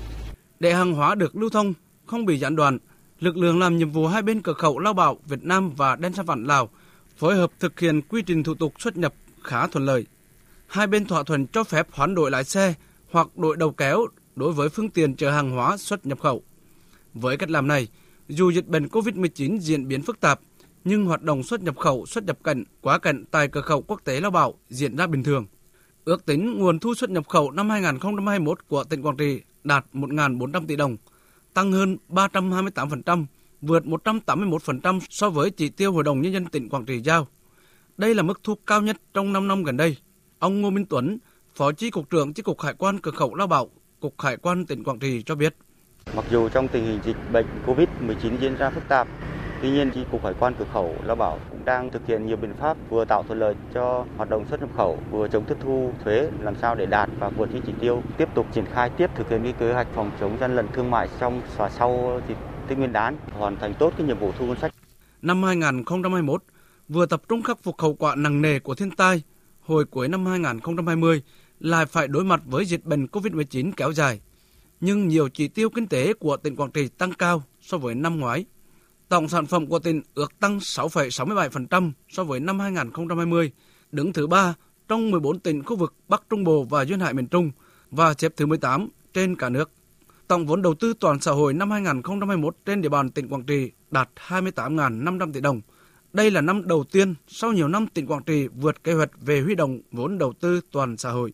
Để 0.58 0.74
hàng 0.74 0.92
hóa 0.92 1.14
được 1.14 1.36
lưu 1.36 1.50
thông, 1.50 1.74
không 2.06 2.26
bị 2.26 2.38
gián 2.38 2.56
đoạn, 2.56 2.78
lực 3.20 3.36
lượng 3.36 3.58
làm 3.58 3.76
nhiệm 3.76 3.90
vụ 3.90 4.06
hai 4.06 4.22
bên 4.22 4.42
cửa 4.42 4.52
khẩu 4.52 4.78
Lao 4.78 4.92
Bảo 4.92 5.18
Việt 5.26 5.44
Nam 5.44 5.70
và 5.70 5.96
Đen 5.96 6.12
Sa 6.12 6.22
Vạn 6.22 6.44
Lào 6.44 6.68
phối 7.16 7.36
hợp 7.36 7.50
thực 7.60 7.80
hiện 7.80 8.02
quy 8.02 8.22
trình 8.22 8.42
thủ 8.42 8.54
tục 8.54 8.74
xuất 8.78 8.96
nhập 8.96 9.14
khá 9.42 9.66
thuận 9.66 9.84
lợi. 9.84 10.06
Hai 10.66 10.86
bên 10.86 11.06
thỏa 11.06 11.22
thuận 11.22 11.46
cho 11.46 11.64
phép 11.64 11.86
hoán 11.92 12.14
đổi 12.14 12.30
lái 12.30 12.44
xe 12.44 12.74
hoặc 13.10 13.36
đổi 13.36 13.56
đầu 13.56 13.70
kéo 13.70 14.06
đối 14.36 14.52
với 14.52 14.68
phương 14.68 14.90
tiện 14.90 15.16
chở 15.16 15.30
hàng 15.30 15.50
hóa 15.50 15.76
xuất 15.76 16.06
nhập 16.06 16.20
khẩu. 16.20 16.42
Với 17.14 17.36
cách 17.36 17.50
làm 17.50 17.68
này, 17.68 17.88
dù 18.28 18.50
dịch 18.50 18.66
bệnh 18.66 18.86
COVID-19 18.86 19.58
diễn 19.58 19.88
biến 19.88 20.02
phức 20.02 20.20
tạp, 20.20 20.40
nhưng 20.84 21.04
hoạt 21.04 21.22
động 21.22 21.42
xuất 21.42 21.62
nhập 21.62 21.78
khẩu, 21.78 22.06
xuất 22.06 22.24
nhập 22.24 22.38
cảnh, 22.44 22.64
quá 22.80 22.98
cảnh 22.98 23.24
tại 23.30 23.48
cửa 23.48 23.60
khẩu 23.60 23.82
quốc 23.82 24.00
tế 24.04 24.20
Lao 24.20 24.30
Bảo 24.30 24.54
diễn 24.68 24.96
ra 24.96 25.06
bình 25.06 25.22
thường. 25.22 25.46
Ước 26.04 26.26
tính 26.26 26.58
nguồn 26.58 26.78
thu 26.78 26.94
xuất 26.94 27.10
nhập 27.10 27.28
khẩu 27.28 27.50
năm 27.50 27.70
2021 27.70 28.68
của 28.68 28.84
tỉnh 28.84 29.02
Quảng 29.02 29.16
Trị 29.16 29.40
đạt 29.64 29.84
1.400 29.92 30.66
tỷ 30.66 30.76
đồng, 30.76 30.96
tăng 31.54 31.72
hơn 31.72 31.96
328%, 32.08 33.26
vượt 33.60 33.84
181% 33.84 35.00
so 35.10 35.30
với 35.30 35.50
chỉ 35.50 35.68
tiêu 35.68 35.92
Hội 35.92 36.04
đồng 36.04 36.20
Nhân 36.20 36.32
dân 36.32 36.46
tỉnh 36.46 36.68
Quảng 36.68 36.84
Trị 36.84 37.00
giao. 37.00 37.28
Đây 37.96 38.14
là 38.14 38.22
mức 38.22 38.40
thu 38.42 38.54
cao 38.66 38.82
nhất 38.82 38.96
trong 39.14 39.32
5 39.32 39.48
năm 39.48 39.62
gần 39.62 39.76
đây. 39.76 39.96
Ông 40.38 40.60
Ngô 40.60 40.70
Minh 40.70 40.86
Tuấn, 40.86 41.18
Phó 41.54 41.72
Chi 41.72 41.90
cục 41.90 42.10
trưởng 42.10 42.32
Chi 42.32 42.42
cục 42.42 42.60
Hải 42.60 42.74
quan 42.74 42.98
cửa 43.00 43.10
khẩu 43.10 43.34
Lao 43.34 43.46
Bảo, 43.46 43.70
Cục 44.00 44.20
Hải 44.20 44.36
quan 44.36 44.66
tỉnh 44.66 44.84
Quảng 44.84 44.98
Trị 44.98 45.22
cho 45.26 45.34
biết. 45.34 45.54
Mặc 46.16 46.24
dù 46.30 46.48
trong 46.48 46.68
tình 46.68 46.84
hình 46.84 47.00
dịch 47.04 47.16
bệnh 47.32 47.46
COVID-19 47.66 48.36
diễn 48.40 48.56
ra 48.56 48.70
phức 48.70 48.82
tạp, 48.88 49.08
tuy 49.62 49.70
nhiên 49.70 49.90
thì 49.94 50.04
cục 50.10 50.24
Hải 50.24 50.34
quan 50.40 50.54
cửa 50.58 50.64
khẩu 50.72 50.94
Lao 51.04 51.16
Bảo 51.16 51.38
cũng 51.50 51.64
đang 51.64 51.90
thực 51.90 52.06
hiện 52.06 52.26
nhiều 52.26 52.36
biện 52.36 52.54
pháp 52.60 52.76
vừa 52.90 53.04
tạo 53.04 53.22
thuận 53.22 53.38
lợi 53.38 53.54
cho 53.74 54.06
hoạt 54.16 54.30
động 54.30 54.44
xuất 54.50 54.60
nhập 54.60 54.70
khẩu, 54.76 54.98
vừa 55.10 55.28
chống 55.28 55.44
thất 55.46 55.58
thu 55.60 55.92
thuế 56.04 56.30
làm 56.40 56.54
sao 56.60 56.74
để 56.74 56.86
đạt 56.86 57.10
và 57.18 57.28
vượt 57.28 57.48
những 57.52 57.62
chỉ 57.66 57.72
tiêu, 57.80 58.02
tiếp 58.16 58.28
tục 58.34 58.46
triển 58.52 58.64
khai 58.72 58.90
tiếp 58.90 59.10
thực 59.16 59.30
hiện 59.30 59.42
cái 59.42 59.52
kế 59.52 59.72
hoạch 59.72 59.86
phòng 59.94 60.10
chống 60.20 60.36
gian 60.40 60.56
lận 60.56 60.66
thương 60.72 60.90
mại 60.90 61.08
trong 61.20 61.42
và 61.56 61.70
sau 61.70 62.20
dịp 62.28 62.36
Tết 62.68 62.78
Nguyên 62.78 62.92
đán, 62.92 63.16
hoàn 63.32 63.56
thành 63.56 63.74
tốt 63.78 63.92
cái 63.98 64.06
nhiệm 64.06 64.18
vụ 64.18 64.32
thu 64.38 64.46
ngân 64.46 64.58
sách. 64.58 64.74
Năm 65.22 65.42
2021, 65.42 66.42
vừa 66.88 67.06
tập 67.06 67.22
trung 67.28 67.42
khắc 67.42 67.62
phục 67.62 67.80
hậu 67.80 67.94
quả 67.94 68.14
nặng 68.14 68.42
nề 68.42 68.58
của 68.58 68.74
thiên 68.74 68.90
tai, 68.90 69.22
hồi 69.60 69.84
cuối 69.84 70.08
năm 70.08 70.26
2020 70.26 71.22
lại 71.60 71.86
phải 71.86 72.08
đối 72.08 72.24
mặt 72.24 72.40
với 72.44 72.64
dịch 72.64 72.84
bệnh 72.84 73.06
COVID-19 73.06 73.72
kéo 73.76 73.92
dài. 73.92 74.20
Nhưng 74.80 75.08
nhiều 75.08 75.28
chỉ 75.28 75.48
tiêu 75.48 75.70
kinh 75.70 75.86
tế 75.86 76.12
của 76.12 76.36
tỉnh 76.36 76.56
Quảng 76.56 76.70
Trị 76.70 76.88
tăng 76.88 77.12
cao 77.12 77.42
so 77.60 77.78
với 77.78 77.94
năm 77.94 78.20
ngoái. 78.20 78.44
Tổng 79.10 79.28
sản 79.28 79.46
phẩm 79.46 79.66
của 79.66 79.78
tỉnh 79.78 80.02
ước 80.14 80.38
tăng 80.40 80.58
6,67% 80.58 81.92
so 82.08 82.24
với 82.24 82.40
năm 82.40 82.58
2020, 82.58 83.52
đứng 83.92 84.12
thứ 84.12 84.26
ba 84.26 84.54
trong 84.88 85.10
14 85.10 85.38
tỉnh 85.38 85.62
khu 85.62 85.76
vực 85.76 85.94
Bắc 86.08 86.22
Trung 86.30 86.44
Bộ 86.44 86.64
và 86.64 86.84
Duyên 86.84 87.00
Hải 87.00 87.14
miền 87.14 87.26
Trung 87.26 87.50
và 87.90 88.14
xếp 88.18 88.32
thứ 88.36 88.46
18 88.46 88.88
trên 89.14 89.36
cả 89.36 89.48
nước. 89.48 89.70
Tổng 90.28 90.46
vốn 90.46 90.62
đầu 90.62 90.74
tư 90.74 90.94
toàn 91.00 91.20
xã 91.20 91.32
hội 91.32 91.54
năm 91.54 91.70
2021 91.70 92.56
trên 92.66 92.82
địa 92.82 92.88
bàn 92.88 93.10
tỉnh 93.10 93.28
Quảng 93.28 93.42
Trị 93.42 93.70
đạt 93.90 94.08
28.500 94.28 95.32
tỷ 95.32 95.40
đồng. 95.40 95.60
Đây 96.12 96.30
là 96.30 96.40
năm 96.40 96.68
đầu 96.68 96.84
tiên 96.84 97.14
sau 97.28 97.52
nhiều 97.52 97.68
năm 97.68 97.86
tỉnh 97.86 98.06
Quảng 98.06 98.22
Trị 98.22 98.48
vượt 98.48 98.84
kế 98.84 98.92
hoạch 98.92 99.10
về 99.20 99.40
huy 99.40 99.54
động 99.54 99.80
vốn 99.92 100.18
đầu 100.18 100.32
tư 100.40 100.60
toàn 100.72 100.96
xã 100.96 101.10
hội. 101.10 101.32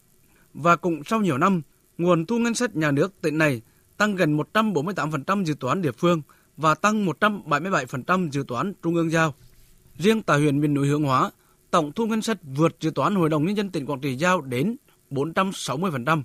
Và 0.55 0.77
cũng 0.77 1.05
sau 1.05 1.21
nhiều 1.21 1.39
năm, 1.39 1.63
nguồn 1.99 2.27
thu 2.27 2.39
ngân 2.39 2.55
sách 2.55 2.77
nhà 2.77 2.91
nước 2.91 3.13
tỉnh 3.21 3.39
này 3.39 3.63
tăng 3.97 4.17
gần 4.17 4.37
148% 4.37 5.45
dự 5.45 5.55
toán 5.61 5.83
địa 5.83 5.93
phương 5.93 6.23
và 6.57 6.75
tăng 6.75 7.07
177% 7.07 8.31
dự 8.31 8.45
toán 8.49 8.73
trung 8.83 8.95
ương 8.95 9.11
giao. 9.11 9.35
Riêng 9.99 10.23
tại 10.23 10.39
huyện 10.39 10.61
miền 10.61 10.75
núi 10.75 10.89
Hướng 10.89 11.03
Hóa, 11.03 11.31
tổng 11.71 11.93
thu 11.93 12.07
ngân 12.07 12.23
sách 12.23 12.39
vượt 12.43 12.77
dự 12.81 12.91
toán 12.91 13.15
Hội 13.15 13.29
đồng 13.29 13.47
Nhân 13.47 13.57
dân 13.57 13.71
tỉnh 13.71 13.87
Quảng 13.87 14.01
Trị 14.01 14.17
giao 14.17 14.41
đến 14.41 14.77
460%. 15.11 16.23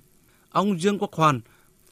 Ông 0.50 0.80
Dương 0.80 0.98
Quốc 0.98 1.12
Hoàn, 1.12 1.40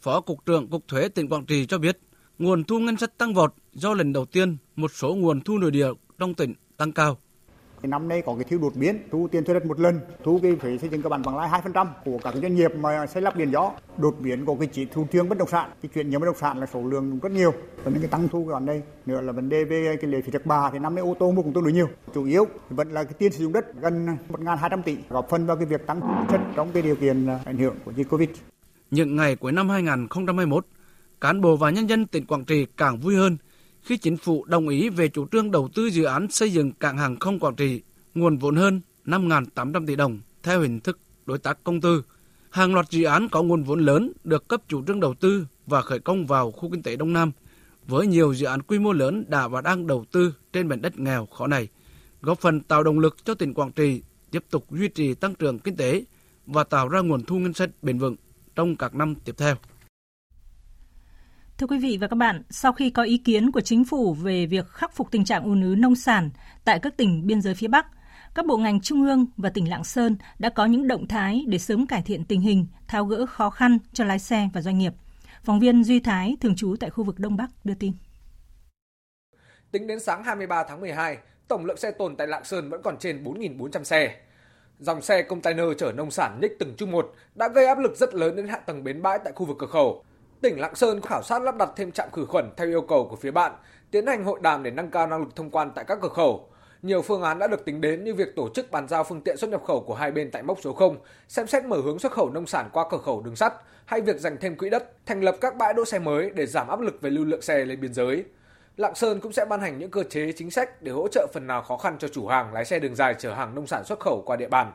Phó 0.03 0.21
Cục 0.21 0.47
trưởng 0.47 0.69
Cục 0.69 0.89
Thuế 0.89 1.09
tỉnh 1.09 1.29
Quảng 1.29 1.47
Trị 1.47 1.67
cho 1.67 1.79
biết, 1.79 1.99
nguồn 2.39 2.65
thu 2.65 2.79
ngân 2.79 2.97
sách 2.97 3.19
tăng 3.19 3.35
vọt 3.35 3.55
do 3.73 3.95
lần 3.95 4.13
đầu 4.13 4.25
tiên 4.25 4.57
một 4.77 4.91
số 4.95 5.15
nguồn 5.15 5.41
thu 5.41 5.59
nội 5.59 5.71
địa 5.71 5.89
trong 6.19 6.35
tỉnh 6.35 6.55
tăng 6.77 6.93
cao. 6.93 7.19
Năm 7.83 8.09
nay 8.09 8.23
có 8.27 8.35
cái 8.35 8.45
thiếu 8.45 8.59
đột 8.59 8.73
biến, 8.77 8.99
thu 9.11 9.29
tiền 9.33 9.45
thuê 9.45 9.55
đất 9.55 9.67
một 9.67 9.81
lần, 9.81 10.01
thu 10.25 10.41
cái 10.43 10.57
phí 10.61 10.79
xây 10.79 10.89
dựng 10.91 11.03
cơ 11.03 11.09
bản 11.09 11.23
bằng 11.23 11.37
lãi 11.37 11.61
2% 11.65 11.87
của 12.05 12.19
các 12.23 12.35
doanh 12.35 12.57
nghiệp 12.57 12.71
mà 12.77 13.07
xây 13.07 13.23
lắp 13.23 13.37
điện 13.37 13.51
gió. 13.51 13.73
Đột 13.97 14.17
biến 14.21 14.45
của 14.45 14.55
cái 14.55 14.69
chỉ 14.73 14.85
thu 14.85 15.07
thương 15.13 15.29
bất 15.29 15.39
động 15.39 15.49
sản, 15.49 15.71
cái 15.83 15.91
chuyện 15.95 16.11
nhiều 16.11 16.21
bất 16.21 16.27
động 16.27 16.37
sản 16.41 16.59
là 16.59 16.67
số 16.67 16.83
lượng 16.83 17.19
rất 17.23 17.33
nhiều. 17.33 17.53
Và 17.85 17.91
những 17.91 18.01
cái 18.01 18.09
tăng 18.09 18.29
thu 18.29 18.47
còn 18.51 18.67
đây 18.67 18.83
nữa 19.07 19.21
là 19.21 19.33
vấn 19.33 19.49
đề 19.49 19.65
về 19.65 19.97
cái 20.01 20.11
lệ 20.11 20.21
phí 20.21 20.33
đặc 20.33 20.47
bà 20.47 20.71
thì 20.73 20.79
năm 20.79 20.95
nay 20.95 21.05
ô 21.05 21.17
tô 21.19 21.33
mua 21.33 21.43
cũng 21.43 21.53
tương 21.53 21.65
đối 21.65 21.73
nhiều. 21.73 21.89
Chủ 22.15 22.25
yếu 22.25 22.47
vẫn 22.71 22.93
là 22.93 23.05
cái 23.05 23.13
tiền 23.19 23.33
sử 23.33 23.45
dụng 23.45 23.53
đất 23.53 23.81
gần 23.81 24.07
1.200 24.29 24.83
tỷ 24.83 24.97
góp 25.09 25.29
phần 25.31 25.47
vào 25.47 25.57
cái 25.57 25.67
việc 25.67 25.87
tăng 25.87 26.01
thu 26.01 26.09
chất 26.31 26.41
trong 26.57 26.73
cái 26.73 26.83
điều 26.83 26.97
kiện 26.97 27.27
à, 27.27 27.41
ảnh 27.45 27.59
hưởng 27.59 27.77
của 27.85 27.93
dịch 27.93 28.09
Covid. 28.11 28.29
Những 28.91 29.17
ngày 29.17 29.37
cuối 29.37 29.53
năm 29.53 29.69
2021, 29.69 30.67
cán 31.21 31.41
bộ 31.41 31.57
và 31.57 31.71
nhân 31.71 31.89
dân 31.89 32.07
tỉnh 32.07 32.27
Quảng 32.27 32.45
Trị 32.45 32.67
càng 32.77 32.99
vui 32.99 33.17
hơn 33.17 33.37
khi 33.83 33.97
chính 33.97 34.17
phủ 34.17 34.45
đồng 34.45 34.69
ý 34.69 34.89
về 34.89 35.09
chủ 35.09 35.27
trương 35.33 35.51
đầu 35.51 35.69
tư 35.75 35.87
dự 35.87 36.05
án 36.05 36.31
xây 36.31 36.53
dựng 36.53 36.73
cảng 36.73 36.99
hàng 36.99 37.19
không 37.19 37.39
Quảng 37.39 37.57
Trị, 37.57 37.83
nguồn 38.15 38.39
vốn 38.39 38.57
hơn 38.57 38.81
5.800 39.07 39.87
tỷ 39.87 39.97
đồng 39.97 40.21
theo 40.43 40.61
hình 40.61 40.81
thức 40.81 40.99
đối 41.27 41.39
tác 41.39 41.65
công 41.65 41.81
tư. 41.81 42.05
Hàng 42.51 42.75
loạt 42.75 42.91
dự 42.91 43.05
án 43.05 43.29
có 43.29 43.43
nguồn 43.43 43.63
vốn 43.63 43.81
lớn 43.81 44.13
được 44.25 44.49
cấp 44.49 44.63
chủ 44.69 44.85
trương 44.87 45.01
đầu 45.01 45.15
tư 45.15 45.47
và 45.67 45.83
khởi 45.83 45.99
công 45.99 46.27
vào 46.27 46.51
khu 46.51 46.71
kinh 46.71 46.83
tế 46.83 46.97
Đông 46.97 47.13
Nam, 47.13 47.33
với 47.87 48.07
nhiều 48.07 48.35
dự 48.35 48.47
án 48.47 48.63
quy 48.63 48.79
mô 48.79 48.93
lớn 48.93 49.25
đã 49.29 49.49
và 49.49 49.61
đang 49.61 49.87
đầu 49.87 50.05
tư 50.13 50.35
trên 50.53 50.69
mảnh 50.69 50.83
đất 50.83 50.99
nghèo 50.99 51.27
khó 51.27 51.47
này, 51.47 51.69
góp 52.23 52.41
phần 52.41 52.61
tạo 52.61 52.83
động 52.83 52.99
lực 52.99 53.17
cho 53.25 53.35
tỉnh 53.35 53.55
Quảng 53.55 53.73
Trị 53.73 54.03
tiếp 54.31 54.45
tục 54.51 54.65
duy 54.71 54.89
trì 54.89 55.15
tăng 55.15 55.35
trưởng 55.35 55.59
kinh 55.59 55.77
tế 55.77 56.05
và 56.47 56.65
tạo 56.65 56.89
ra 56.89 57.01
nguồn 57.01 57.25
thu 57.25 57.39
ngân 57.39 57.55
sách 57.55 57.71
bền 57.83 57.99
vững 57.99 58.17
trong 58.55 58.77
các 58.77 58.95
năm 58.95 59.15
tiếp 59.25 59.35
theo. 59.39 59.57
Thưa 61.61 61.67
quý 61.67 61.79
vị 61.79 61.99
và 62.01 62.09
các 62.09 62.17
bạn, 62.17 62.43
sau 62.51 62.73
khi 62.73 62.91
có 62.91 63.03
ý 63.03 63.19
kiến 63.19 63.51
của 63.51 63.61
chính 63.61 63.85
phủ 63.85 64.15
về 64.15 64.47
việc 64.47 64.69
khắc 64.69 64.95
phục 64.95 65.11
tình 65.11 65.25
trạng 65.25 65.45
ùn 65.45 65.63
ứ 65.63 65.75
nông 65.79 65.95
sản 65.95 66.31
tại 66.65 66.79
các 66.79 66.97
tỉnh 66.97 67.27
biên 67.27 67.41
giới 67.41 67.55
phía 67.55 67.69
Bắc, 67.69 67.87
các 68.35 68.47
bộ 68.47 68.57
ngành 68.57 68.81
trung 68.81 69.03
ương 69.03 69.27
và 69.37 69.51
tỉnh 69.51 69.71
Lạng 69.71 69.85
Sơn 69.85 70.17
đã 70.39 70.49
có 70.49 70.67
những 70.67 70.89
động 70.89 71.09
thái 71.09 71.45
để 71.49 71.59
sớm 71.59 71.87
cải 71.87 72.03
thiện 72.03 72.25
tình 72.25 72.41
hình, 72.41 72.67
tháo 72.89 73.05
gỡ 73.05 73.27
khó 73.27 73.51
khăn 73.51 73.79
cho 73.93 74.05
lái 74.05 74.19
xe 74.19 74.49
và 74.55 74.61
doanh 74.61 74.79
nghiệp. 74.79 74.93
Phóng 75.43 75.61
viên 75.61 75.85
Duy 75.85 76.01
Thái, 76.01 76.37
thường 76.41 76.57
trú 76.57 76.77
tại 76.81 76.91
khu 76.91 77.05
vực 77.05 77.19
Đông 77.19 77.37
Bắc 77.37 77.51
đưa 77.65 77.75
tin. 77.75 77.93
Tính 79.71 79.87
đến 79.87 80.01
sáng 80.01 80.25
23 80.25 80.65
tháng 80.69 80.81
12, 80.81 81.19
tổng 81.49 81.65
lượng 81.65 81.77
xe 81.77 81.91
tồn 81.91 82.17
tại 82.17 82.27
Lạng 82.27 82.45
Sơn 82.45 82.71
vẫn 82.71 82.83
còn 82.83 82.97
trên 82.99 83.25
4.400 83.25 83.83
xe. 83.83 84.17
Dòng 84.79 85.03
xe 85.03 85.23
container 85.23 85.67
chở 85.79 85.93
nông 85.93 86.11
sản 86.11 86.39
nhích 86.43 86.53
từng 86.59 86.75
chung 86.77 86.91
một 86.91 87.15
đã 87.35 87.49
gây 87.49 87.67
áp 87.67 87.79
lực 87.79 87.97
rất 87.97 88.15
lớn 88.15 88.37
đến 88.37 88.49
hạ 88.49 88.59
tầng 88.59 88.85
bến 88.85 89.03
bãi 89.03 89.19
tại 89.25 89.33
khu 89.33 89.47
vực 89.47 89.57
cửa 89.59 89.67
khẩu, 89.67 90.05
tỉnh 90.41 90.61
Lạng 90.61 90.75
Sơn 90.75 91.01
khảo 91.01 91.23
sát 91.23 91.43
lắp 91.43 91.57
đặt 91.57 91.71
thêm 91.77 91.93
trạm 91.93 92.11
khử 92.13 92.27
khuẩn 92.27 92.51
theo 92.57 92.69
yêu 92.69 92.81
cầu 92.83 93.09
của 93.11 93.17
phía 93.17 93.31
bạn, 93.31 93.53
tiến 93.91 94.07
hành 94.07 94.25
hội 94.25 94.39
đàm 94.43 94.63
để 94.63 94.71
nâng 94.71 94.91
cao 94.91 95.07
năng 95.07 95.21
lực 95.21 95.37
thông 95.37 95.51
quan 95.51 95.71
tại 95.75 95.85
các 95.85 95.99
cửa 96.03 96.09
khẩu. 96.09 96.47
Nhiều 96.83 97.03
phương 97.03 97.23
án 97.23 97.39
đã 97.39 97.47
được 97.47 97.65
tính 97.65 97.81
đến 97.81 98.05
như 98.05 98.15
việc 98.15 98.37
tổ 98.37 98.49
chức 98.55 98.71
bàn 98.71 98.89
giao 98.89 99.05
phương 99.05 99.21
tiện 99.21 99.37
xuất 99.37 99.51
nhập 99.51 99.63
khẩu 99.67 99.81
của 99.81 99.95
hai 99.95 100.11
bên 100.11 100.31
tại 100.31 100.43
mốc 100.43 100.59
số 100.61 100.73
0, 100.73 100.97
xem 101.29 101.47
xét 101.47 101.65
mở 101.65 101.81
hướng 101.81 101.99
xuất 101.99 102.13
khẩu 102.13 102.31
nông 102.31 102.47
sản 102.47 102.69
qua 102.73 102.85
cửa 102.91 102.99
khẩu 102.99 103.23
đường 103.23 103.37
sắt 103.37 103.55
hay 103.85 104.01
việc 104.01 104.21
dành 104.21 104.37
thêm 104.41 104.57
quỹ 104.57 104.71
đất, 104.71 105.07
thành 105.07 105.21
lập 105.21 105.37
các 105.41 105.57
bãi 105.57 105.75
đỗ 105.75 105.85
xe 105.85 105.99
mới 105.99 106.31
để 106.31 106.47
giảm 106.47 106.69
áp 106.69 106.81
lực 106.81 107.01
về 107.01 107.11
lưu 107.11 107.25
lượng 107.25 107.43
xe 107.43 107.65
lên 107.65 107.81
biên 107.81 107.95
giới. 107.95 108.25
Lạng 108.77 108.95
Sơn 108.95 109.21
cũng 109.21 109.33
sẽ 109.33 109.45
ban 109.45 109.61
hành 109.61 109.79
những 109.79 109.91
cơ 109.91 110.03
chế 110.03 110.33
chính 110.33 110.51
sách 110.51 110.83
để 110.83 110.93
hỗ 110.93 111.09
trợ 111.09 111.27
phần 111.33 111.47
nào 111.47 111.63
khó 111.63 111.77
khăn 111.77 111.97
cho 111.99 112.09
chủ 112.09 112.27
hàng 112.27 112.53
lái 112.53 112.65
xe 112.65 112.79
đường 112.79 112.95
dài 112.95 113.15
chở 113.19 113.33
hàng 113.33 113.55
nông 113.55 113.67
sản 113.67 113.85
xuất 113.85 114.01
khẩu 114.01 114.23
qua 114.27 114.37
địa 114.37 114.49
bàn. 114.49 114.73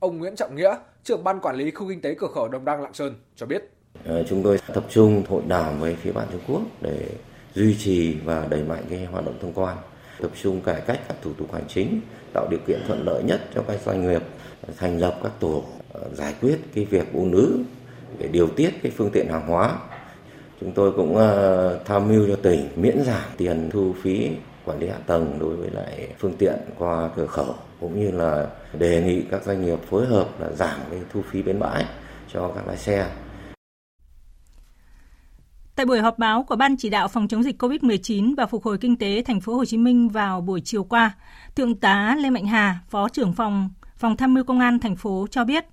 Ông 0.00 0.18
Nguyễn 0.18 0.36
Trọng 0.36 0.56
Nghĩa, 0.56 0.74
trưởng 1.04 1.24
ban 1.24 1.40
quản 1.40 1.56
lý 1.56 1.70
khu 1.70 1.88
kinh 1.88 2.00
tế 2.00 2.14
cửa 2.14 2.28
khẩu 2.34 2.48
Đồng 2.48 2.64
Đăng 2.64 2.82
Lạng 2.82 2.94
Sơn 2.94 3.14
cho 3.36 3.46
biết. 3.46 3.70
Ờ, 4.04 4.22
chúng 4.28 4.42
tôi 4.42 4.58
tập 4.74 4.84
trung 4.90 5.22
hội 5.28 5.42
đàm 5.48 5.80
với 5.80 5.94
phía 5.94 6.12
bạn 6.12 6.26
Trung 6.32 6.40
Quốc 6.46 6.62
để 6.80 7.06
duy 7.54 7.76
trì 7.78 8.16
và 8.24 8.46
đẩy 8.50 8.62
mạnh 8.62 8.84
cái 8.90 9.04
hoạt 9.04 9.24
động 9.24 9.34
thông 9.40 9.52
quan, 9.52 9.76
tập 10.20 10.30
trung 10.42 10.60
cải 10.60 10.80
cách 10.80 11.00
các 11.08 11.16
thủ 11.22 11.32
tục 11.38 11.52
hành 11.52 11.64
chính, 11.68 12.00
tạo 12.32 12.46
điều 12.50 12.60
kiện 12.66 12.80
thuận 12.86 13.06
lợi 13.06 13.22
nhất 13.22 13.40
cho 13.54 13.62
các 13.68 13.80
doanh 13.84 14.08
nghiệp 14.08 14.22
thành 14.76 14.98
lập 14.98 15.18
các 15.22 15.32
tổ 15.40 15.64
ờ, 15.92 16.00
giải 16.14 16.34
quyết 16.40 16.58
cái 16.74 16.84
việc 16.84 17.12
ùn 17.12 17.32
ứ 17.32 17.58
để 18.18 18.28
điều 18.28 18.48
tiết 18.48 18.70
cái 18.82 18.92
phương 18.96 19.10
tiện 19.12 19.28
hàng 19.28 19.46
hóa. 19.46 19.78
Chúng 20.60 20.72
tôi 20.72 20.92
cũng 20.92 21.16
ờ, 21.16 21.78
tham 21.84 22.08
mưu 22.08 22.28
cho 22.28 22.36
tỉnh 22.36 22.68
miễn 22.76 23.02
giảm 23.06 23.22
tiền 23.36 23.70
thu 23.72 23.94
phí 24.02 24.30
quản 24.64 24.78
lý 24.78 24.88
hạ 24.88 24.98
tầng 25.06 25.38
đối 25.40 25.56
với 25.56 25.70
lại 25.70 26.08
phương 26.18 26.34
tiện 26.38 26.54
qua 26.78 27.10
cửa 27.16 27.26
khẩu 27.26 27.54
cũng 27.80 28.00
như 28.00 28.10
là 28.10 28.46
đề 28.78 29.02
nghị 29.02 29.22
các 29.30 29.44
doanh 29.44 29.64
nghiệp 29.64 29.78
phối 29.90 30.06
hợp 30.06 30.40
là 30.40 30.48
giảm 30.52 30.80
cái 30.90 31.00
thu 31.12 31.20
phí 31.30 31.42
bến 31.42 31.58
bãi 31.58 31.84
cho 32.32 32.48
các 32.48 32.66
lái 32.66 32.76
xe 32.76 33.06
Tại 35.76 35.86
buổi 35.86 36.00
họp 36.00 36.18
báo 36.18 36.42
của 36.42 36.56
Ban 36.56 36.76
chỉ 36.76 36.90
đạo 36.90 37.08
phòng 37.08 37.28
chống 37.28 37.42
dịch 37.42 37.62
COVID-19 37.62 38.34
và 38.36 38.46
phục 38.46 38.64
hồi 38.64 38.78
kinh 38.78 38.96
tế 38.96 39.22
thành 39.26 39.40
phố 39.40 39.54
Hồ 39.54 39.64
Chí 39.64 39.76
Minh 39.76 40.08
vào 40.08 40.40
buổi 40.40 40.60
chiều 40.60 40.84
qua, 40.84 41.12
Thượng 41.56 41.74
tá 41.74 42.16
Lê 42.20 42.30
Mạnh 42.30 42.46
Hà, 42.46 42.78
Phó 42.88 43.08
trưởng 43.08 43.32
phòng 43.32 43.70
phòng 43.96 44.16
tham 44.16 44.34
mưu 44.34 44.44
công 44.44 44.60
an 44.60 44.78
thành 44.78 44.96
phố 44.96 45.26
cho 45.30 45.44
biết, 45.44 45.64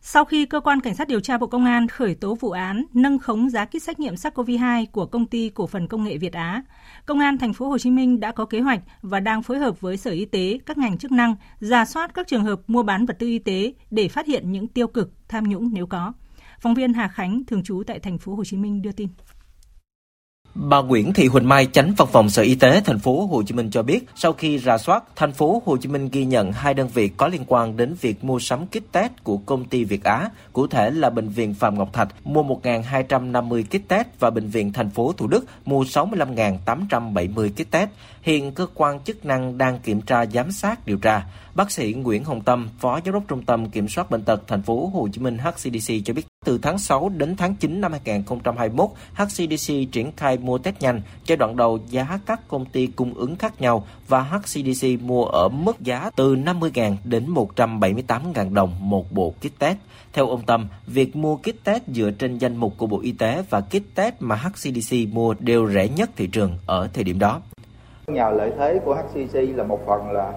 sau 0.00 0.24
khi 0.24 0.46
cơ 0.46 0.60
quan 0.60 0.80
cảnh 0.80 0.94
sát 0.94 1.08
điều 1.08 1.20
tra 1.20 1.38
Bộ 1.38 1.46
Công 1.46 1.64
an 1.64 1.88
khởi 1.88 2.14
tố 2.14 2.34
vụ 2.34 2.50
án 2.50 2.84
nâng 2.94 3.18
khống 3.18 3.50
giá 3.50 3.64
kit 3.64 3.82
xét 3.82 4.00
nghiệm 4.00 4.14
SARS-CoV-2 4.14 4.86
của 4.92 5.06
công 5.06 5.26
ty 5.26 5.48
cổ 5.48 5.66
phần 5.66 5.88
công 5.88 6.04
nghệ 6.04 6.18
Việt 6.18 6.32
Á, 6.32 6.62
Công 7.06 7.18
an 7.18 7.38
thành 7.38 7.52
phố 7.52 7.68
Hồ 7.68 7.78
Chí 7.78 7.90
Minh 7.90 8.20
đã 8.20 8.32
có 8.32 8.44
kế 8.44 8.60
hoạch 8.60 8.80
và 9.02 9.20
đang 9.20 9.42
phối 9.42 9.58
hợp 9.58 9.80
với 9.80 9.96
Sở 9.96 10.10
Y 10.10 10.24
tế, 10.24 10.58
các 10.66 10.78
ngành 10.78 10.98
chức 10.98 11.12
năng 11.12 11.36
ra 11.60 11.84
soát 11.84 12.14
các 12.14 12.26
trường 12.26 12.44
hợp 12.44 12.60
mua 12.66 12.82
bán 12.82 13.06
vật 13.06 13.16
tư 13.18 13.26
y 13.26 13.38
tế 13.38 13.72
để 13.90 14.08
phát 14.08 14.26
hiện 14.26 14.52
những 14.52 14.68
tiêu 14.68 14.86
cực, 14.86 15.12
tham 15.28 15.48
nhũng 15.48 15.70
nếu 15.72 15.86
có. 15.86 16.12
Phóng 16.60 16.74
viên 16.74 16.92
Hà 16.92 17.08
Khánh 17.08 17.42
thường 17.46 17.62
trú 17.62 17.82
tại 17.86 17.98
thành 17.98 18.18
phố 18.18 18.34
Hồ 18.34 18.44
Chí 18.44 18.56
Minh 18.56 18.82
đưa 18.82 18.92
tin. 18.92 19.08
Bà 20.54 20.80
Nguyễn 20.80 21.12
Thị 21.12 21.26
Huỳnh 21.26 21.48
Mai, 21.48 21.66
Chánh 21.66 21.94
Văn 21.96 22.08
phòng 22.12 22.30
Sở 22.30 22.42
Y 22.42 22.54
tế 22.54 22.80
thành 22.84 22.98
phố 22.98 23.26
Hồ 23.26 23.42
Chí 23.42 23.54
Minh 23.54 23.70
cho 23.70 23.82
biết, 23.82 24.06
sau 24.14 24.32
khi 24.32 24.58
rà 24.58 24.78
soát, 24.78 25.04
thành 25.16 25.32
phố 25.32 25.62
Hồ 25.66 25.76
Chí 25.76 25.88
Minh 25.88 26.08
ghi 26.12 26.24
nhận 26.24 26.52
hai 26.52 26.74
đơn 26.74 26.88
vị 26.94 27.08
có 27.16 27.28
liên 27.28 27.44
quan 27.46 27.76
đến 27.76 27.94
việc 28.00 28.24
mua 28.24 28.38
sắm 28.38 28.66
kit 28.66 28.92
test 28.92 29.12
của 29.22 29.36
công 29.36 29.64
ty 29.64 29.84
Việt 29.84 30.04
Á, 30.04 30.28
cụ 30.52 30.66
thể 30.66 30.90
là 30.90 31.10
bệnh 31.10 31.28
viện 31.28 31.54
Phạm 31.54 31.78
Ngọc 31.78 31.92
Thạch 31.92 32.08
mua 32.24 32.42
1.250 32.42 33.62
kit 33.64 33.88
test 33.88 34.06
và 34.18 34.30
bệnh 34.30 34.48
viện 34.48 34.72
thành 34.72 34.90
phố 34.90 35.12
Thủ 35.12 35.26
Đức 35.26 35.44
mua 35.64 35.84
65.870 35.84 37.50
kit 37.50 37.70
test. 37.70 37.90
Hiện 38.22 38.52
cơ 38.52 38.66
quan 38.74 39.00
chức 39.00 39.24
năng 39.24 39.58
đang 39.58 39.78
kiểm 39.78 40.00
tra 40.00 40.26
giám 40.26 40.52
sát 40.52 40.86
điều 40.86 40.96
tra. 40.96 41.26
Bác 41.54 41.70
sĩ 41.70 41.92
Nguyễn 41.92 42.24
Hồng 42.24 42.40
Tâm, 42.40 42.68
Phó 42.78 43.00
Giám 43.04 43.14
đốc 43.14 43.22
Trung 43.28 43.42
tâm 43.42 43.70
Kiểm 43.70 43.88
soát 43.88 44.10
bệnh 44.10 44.22
tật 44.22 44.42
thành 44.46 44.62
phố 44.62 44.90
Hồ 44.94 45.08
Chí 45.12 45.20
Minh 45.20 45.38
HCDC 45.38 45.94
cho 46.04 46.14
biết 46.14 46.22
từ 46.44 46.58
tháng 46.58 46.78
6 46.78 47.08
đến 47.08 47.36
tháng 47.36 47.54
9 47.54 47.80
năm 47.80 47.92
2021, 47.92 48.90
HCDC 49.14 49.74
triển 49.92 50.12
khai 50.16 50.38
mua 50.38 50.58
test 50.58 50.80
nhanh. 50.80 51.02
Giai 51.26 51.36
đoạn 51.36 51.56
đầu 51.56 51.78
giá 51.88 52.18
các 52.26 52.40
công 52.48 52.66
ty 52.66 52.86
cung 52.86 53.14
ứng 53.14 53.36
khác 53.36 53.60
nhau 53.60 53.86
và 54.08 54.20
HCDC 54.22 55.02
mua 55.02 55.24
ở 55.24 55.48
mức 55.48 55.80
giá 55.80 56.10
từ 56.16 56.36
50.000 56.36 56.96
đến 57.04 57.34
178.000 57.34 58.54
đồng 58.54 58.90
một 58.90 59.12
bộ 59.12 59.34
kit 59.40 59.58
test. 59.58 59.76
Theo 60.12 60.28
ông 60.28 60.42
Tâm, 60.46 60.68
việc 60.86 61.16
mua 61.16 61.36
kit 61.36 61.64
test 61.64 61.82
dựa 61.86 62.10
trên 62.10 62.38
danh 62.38 62.56
mục 62.56 62.74
của 62.78 62.86
Bộ 62.86 63.00
Y 63.00 63.12
tế 63.12 63.44
và 63.50 63.60
kit 63.60 63.94
test 63.94 64.14
mà 64.20 64.36
HCDC 64.36 64.96
mua 65.12 65.34
đều 65.38 65.70
rẻ 65.70 65.88
nhất 65.88 66.10
thị 66.16 66.26
trường 66.26 66.58
ở 66.66 66.88
thời 66.92 67.04
điểm 67.04 67.18
đó. 67.18 67.40
Nhờ 68.06 68.30
lợi 68.36 68.52
thế 68.58 68.80
của 68.84 68.94
HCDC 68.94 69.56
là 69.56 69.64
một 69.64 69.80
phần 69.86 70.10
là 70.10 70.32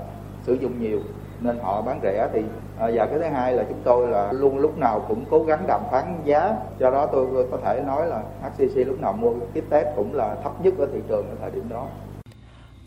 sử 0.47 0.53
dụng 0.53 0.81
nhiều 0.81 0.99
nên 1.41 1.57
họ 1.59 1.81
bán 1.81 1.99
rẻ. 2.03 2.29
Thì 2.33 2.41
à, 2.79 2.89
và 2.93 3.05
cái 3.05 3.19
thứ 3.19 3.25
hai 3.25 3.53
là 3.53 3.63
chúng 3.69 3.81
tôi 3.83 4.07
là 4.07 4.31
luôn 4.31 4.57
lúc 4.57 4.77
nào 4.77 5.05
cũng 5.07 5.25
cố 5.29 5.43
gắng 5.43 5.63
đàm 5.67 5.81
phán 5.91 6.05
giá. 6.23 6.55
Do 6.79 6.91
đó 6.91 7.05
tôi 7.05 7.27
có 7.51 7.57
thể 7.65 7.83
nói 7.87 8.07
là 8.07 8.23
HCC 8.41 8.87
lúc 8.87 9.01
nào 9.01 9.13
mua 9.13 9.31
kit 9.31 9.69
test 9.69 9.87
cũng 9.95 10.15
là 10.15 10.35
thấp 10.43 10.51
nhất 10.61 10.73
ở 10.79 10.87
thị 10.93 10.99
trường 11.07 11.29
ở 11.29 11.35
thời 11.41 11.51
điểm 11.51 11.69
đó 11.69 11.85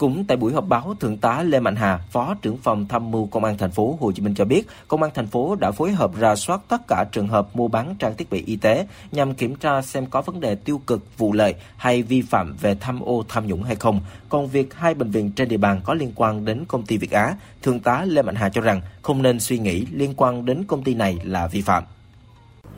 cũng 0.00 0.24
tại 0.24 0.36
buổi 0.36 0.52
họp 0.52 0.68
báo, 0.68 0.94
Thượng 1.00 1.16
tá 1.16 1.42
Lê 1.42 1.60
Mạnh 1.60 1.76
Hà, 1.76 1.98
Phó 2.10 2.34
trưởng 2.42 2.56
phòng 2.56 2.86
tham 2.88 3.10
mưu 3.10 3.26
Công 3.26 3.44
an 3.44 3.58
thành 3.58 3.70
phố 3.70 3.98
Hồ 4.00 4.12
Chí 4.12 4.22
Minh 4.22 4.34
cho 4.34 4.44
biết, 4.44 4.66
Công 4.88 5.02
an 5.02 5.10
thành 5.14 5.26
phố 5.26 5.56
đã 5.60 5.70
phối 5.70 5.92
hợp 5.92 6.10
ra 6.18 6.36
soát 6.36 6.60
tất 6.68 6.80
cả 6.88 7.04
trường 7.12 7.28
hợp 7.28 7.48
mua 7.54 7.68
bán 7.68 7.94
trang 7.98 8.14
thiết 8.16 8.30
bị 8.30 8.44
y 8.46 8.56
tế 8.56 8.86
nhằm 9.12 9.34
kiểm 9.34 9.54
tra 9.54 9.82
xem 9.82 10.06
có 10.06 10.22
vấn 10.22 10.40
đề 10.40 10.54
tiêu 10.54 10.80
cực, 10.86 11.18
vụ 11.18 11.32
lợi 11.32 11.54
hay 11.76 12.02
vi 12.02 12.22
phạm 12.22 12.56
về 12.60 12.76
tham 12.80 13.00
ô 13.00 13.24
tham 13.28 13.46
nhũng 13.46 13.62
hay 13.62 13.76
không. 13.76 14.00
Còn 14.28 14.46
việc 14.46 14.74
hai 14.74 14.94
bệnh 14.94 15.10
viện 15.10 15.30
trên 15.36 15.48
địa 15.48 15.56
bàn 15.56 15.80
có 15.84 15.94
liên 15.94 16.12
quan 16.14 16.44
đến 16.44 16.64
công 16.68 16.82
ty 16.82 16.96
Việt 16.96 17.10
Á, 17.10 17.34
Thượng 17.62 17.80
tá 17.80 18.04
Lê 18.04 18.22
Mạnh 18.22 18.34
Hà 18.34 18.48
cho 18.48 18.60
rằng 18.60 18.80
không 19.02 19.22
nên 19.22 19.40
suy 19.40 19.58
nghĩ 19.58 19.86
liên 19.92 20.14
quan 20.16 20.44
đến 20.44 20.64
công 20.68 20.82
ty 20.82 20.94
này 20.94 21.18
là 21.24 21.46
vi 21.46 21.62
phạm. 21.62 21.84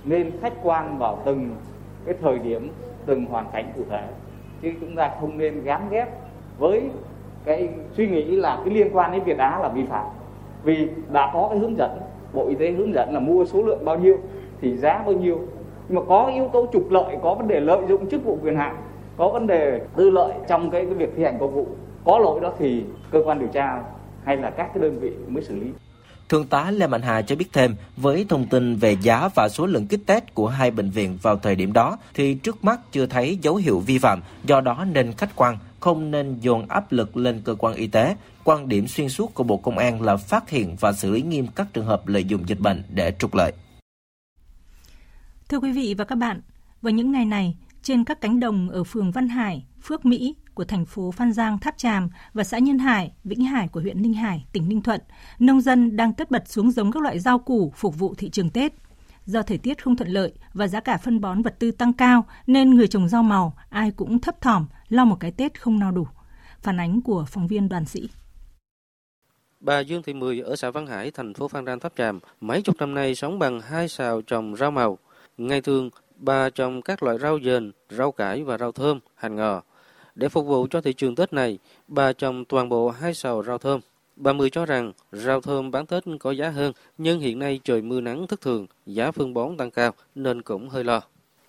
Nên 0.04 0.30
khách 0.40 0.54
quan 0.62 0.98
vào 0.98 1.22
từng 1.26 1.56
cái 2.06 2.14
thời 2.22 2.38
điểm, 2.38 2.70
từng 3.06 3.26
hoàn 3.26 3.46
cảnh 3.52 3.72
cụ 3.76 3.84
thể 3.90 4.08
chứ 4.62 4.68
chúng 4.80 4.96
ta 4.96 5.10
không 5.20 5.38
nên 5.38 5.64
gán 5.64 5.88
ghép 5.90 6.08
với 6.58 6.82
cái 7.44 7.68
suy 7.96 8.08
nghĩ 8.08 8.24
là 8.24 8.60
cái 8.64 8.74
liên 8.74 8.88
quan 8.92 9.12
đến 9.12 9.22
Việt 9.24 9.38
Á 9.38 9.58
là 9.62 9.68
vi 9.68 9.84
phạm. 9.84 10.06
Vì 10.64 10.88
đã 11.12 11.30
có 11.34 11.48
cái 11.50 11.58
hướng 11.58 11.76
dẫn 11.76 11.90
Bộ 12.32 12.48
Y 12.48 12.54
tế 12.54 12.70
hướng 12.70 12.94
dẫn 12.94 13.14
là 13.14 13.20
mua 13.20 13.44
số 13.44 13.62
lượng 13.62 13.84
bao 13.84 13.98
nhiêu 13.98 14.16
thì 14.60 14.76
giá 14.76 15.02
bao 15.06 15.14
nhiêu. 15.14 15.38
Nhưng 15.88 15.98
mà 15.98 16.02
có 16.08 16.26
yếu 16.34 16.48
tố 16.48 16.66
trục 16.72 16.90
lợi 16.90 17.16
có 17.22 17.34
vấn 17.34 17.48
đề 17.48 17.60
lợi 17.60 17.80
dụng 17.88 18.06
chức 18.06 18.24
vụ 18.24 18.38
quyền 18.42 18.56
hạn 18.56 18.76
có 19.16 19.28
vấn 19.28 19.46
đề 19.46 19.80
tư 19.96 20.10
lợi 20.10 20.32
trong 20.48 20.70
cái, 20.70 20.84
cái 20.84 20.94
việc 20.94 21.12
thi 21.16 21.24
hành 21.24 21.38
công 21.38 21.54
vụ 21.54 21.66
có 22.04 22.18
lỗi 22.18 22.40
đó 22.40 22.52
thì 22.58 22.84
cơ 23.10 23.22
quan 23.24 23.38
điều 23.38 23.48
tra 23.48 23.82
hay 24.24 24.36
là 24.36 24.50
các 24.50 24.70
cái 24.74 24.82
đơn 24.82 24.98
vị 25.00 25.12
mới 25.28 25.42
xử 25.42 25.54
lý. 25.54 25.72
Thượng 26.32 26.46
tá 26.46 26.70
Lê 26.70 26.86
Mạnh 26.86 27.02
Hà 27.02 27.22
cho 27.22 27.36
biết 27.36 27.52
thêm, 27.52 27.76
với 27.96 28.26
thông 28.28 28.46
tin 28.46 28.76
về 28.76 28.96
giá 29.02 29.28
và 29.34 29.48
số 29.48 29.66
lượng 29.66 29.86
kit 29.86 30.06
test 30.06 30.24
của 30.34 30.48
hai 30.48 30.70
bệnh 30.70 30.90
viện 30.90 31.18
vào 31.22 31.36
thời 31.36 31.56
điểm 31.56 31.72
đó 31.72 31.96
thì 32.14 32.34
trước 32.34 32.64
mắt 32.64 32.80
chưa 32.92 33.06
thấy 33.06 33.38
dấu 33.42 33.56
hiệu 33.56 33.80
vi 33.80 33.98
phạm, 33.98 34.20
do 34.44 34.60
đó 34.60 34.84
nên 34.92 35.12
khách 35.12 35.36
quan, 35.36 35.58
không 35.80 36.10
nên 36.10 36.38
dồn 36.40 36.68
áp 36.68 36.92
lực 36.92 37.16
lên 37.16 37.40
cơ 37.44 37.54
quan 37.54 37.74
y 37.74 37.86
tế. 37.86 38.16
Quan 38.44 38.68
điểm 38.68 38.88
xuyên 38.88 39.08
suốt 39.08 39.34
của 39.34 39.44
Bộ 39.44 39.56
Công 39.56 39.78
an 39.78 40.02
là 40.02 40.16
phát 40.16 40.50
hiện 40.50 40.76
và 40.80 40.92
xử 40.92 41.10
lý 41.10 41.22
nghiêm 41.22 41.46
các 41.54 41.66
trường 41.72 41.86
hợp 41.86 42.08
lợi 42.08 42.24
dụng 42.24 42.48
dịch 42.48 42.60
bệnh 42.60 42.82
để 42.88 43.12
trục 43.18 43.34
lợi. 43.34 43.52
Thưa 45.48 45.58
quý 45.58 45.72
vị 45.72 45.94
và 45.98 46.04
các 46.04 46.18
bạn, 46.18 46.40
vào 46.82 46.90
những 46.90 47.12
ngày 47.12 47.24
này, 47.24 47.56
trên 47.82 48.04
các 48.04 48.20
cánh 48.20 48.40
đồng 48.40 48.68
ở 48.68 48.84
phường 48.84 49.10
Văn 49.10 49.28
Hải, 49.28 49.64
Phước 49.82 50.04
Mỹ 50.04 50.34
của 50.54 50.64
thành 50.64 50.84
phố 50.84 51.10
Phan 51.10 51.32
Giang, 51.32 51.58
Tháp 51.58 51.78
Tràm 51.78 52.08
và 52.32 52.44
xã 52.44 52.58
Nhân 52.58 52.78
Hải, 52.78 53.12
Vĩnh 53.24 53.44
Hải 53.44 53.68
của 53.68 53.80
huyện 53.80 54.02
Ninh 54.02 54.14
Hải, 54.14 54.46
tỉnh 54.52 54.68
Ninh 54.68 54.82
Thuận, 54.82 55.00
nông 55.38 55.60
dân 55.60 55.96
đang 55.96 56.12
tất 56.12 56.30
bật 56.30 56.48
xuống 56.48 56.70
giống 56.70 56.92
các 56.92 57.02
loại 57.02 57.18
rau 57.18 57.38
củ 57.38 57.72
phục 57.76 57.98
vụ 57.98 58.14
thị 58.14 58.30
trường 58.30 58.50
Tết. 58.50 58.72
Do 59.26 59.42
thời 59.42 59.58
tiết 59.58 59.84
không 59.84 59.96
thuận 59.96 60.10
lợi 60.10 60.32
và 60.54 60.68
giá 60.68 60.80
cả 60.80 60.96
phân 60.96 61.20
bón 61.20 61.42
vật 61.42 61.56
tư 61.58 61.70
tăng 61.70 61.92
cao 61.92 62.24
nên 62.46 62.70
người 62.70 62.88
trồng 62.88 63.08
rau 63.08 63.22
màu 63.22 63.54
ai 63.70 63.90
cũng 63.90 64.18
thấp 64.18 64.40
thỏm 64.40 64.66
lo 64.88 65.04
một 65.04 65.16
cái 65.20 65.30
Tết 65.30 65.60
không 65.60 65.78
no 65.78 65.90
đủ. 65.90 66.06
Phản 66.60 66.80
ánh 66.80 67.00
của 67.00 67.24
phóng 67.28 67.46
viên 67.46 67.68
đoàn 67.68 67.84
sĩ. 67.84 68.08
Bà 69.60 69.80
Dương 69.80 70.02
Thị 70.02 70.14
Mười 70.14 70.40
ở 70.40 70.56
xã 70.56 70.70
Văn 70.70 70.86
Hải, 70.86 71.10
thành 71.10 71.34
phố 71.34 71.48
Phan 71.48 71.66
Rang 71.66 71.80
Tháp 71.80 71.92
Tràm, 71.96 72.20
mấy 72.40 72.62
chục 72.62 72.76
năm 72.78 72.94
nay 72.94 73.14
sống 73.14 73.38
bằng 73.38 73.60
hai 73.60 73.88
xào 73.88 74.22
trồng 74.22 74.56
rau 74.56 74.70
màu. 74.70 74.98
Ngày 75.38 75.60
thường, 75.60 75.90
bà 76.16 76.50
trồng 76.50 76.82
các 76.82 77.02
loại 77.02 77.18
rau 77.18 77.38
dền, 77.44 77.72
rau 77.90 78.12
cải 78.12 78.44
và 78.44 78.58
rau 78.58 78.72
thơm, 78.72 79.00
hành 79.14 79.36
ngò. 79.36 79.62
Để 80.14 80.28
phục 80.28 80.46
vụ 80.46 80.66
cho 80.70 80.80
thị 80.80 80.92
trường 80.92 81.14
Tết 81.14 81.32
này, 81.32 81.58
bà 81.88 82.12
trồng 82.12 82.44
toàn 82.44 82.68
bộ 82.68 82.90
hai 82.90 83.14
sào 83.14 83.42
rau 83.42 83.58
thơm. 83.58 83.80
Bà 84.16 84.32
Mười 84.32 84.50
cho 84.50 84.66
rằng 84.66 84.92
rau 85.12 85.40
thơm 85.40 85.70
bán 85.70 85.86
Tết 85.86 86.04
có 86.20 86.30
giá 86.30 86.48
hơn, 86.48 86.72
nhưng 86.98 87.20
hiện 87.20 87.38
nay 87.38 87.60
trời 87.64 87.82
mưa 87.82 88.00
nắng 88.00 88.26
thất 88.26 88.40
thường, 88.40 88.66
giá 88.86 89.10
phân 89.10 89.34
bón 89.34 89.56
tăng 89.56 89.70
cao 89.70 89.92
nên 90.14 90.42
cũng 90.42 90.68
hơi 90.68 90.84
lo. 90.84 91.00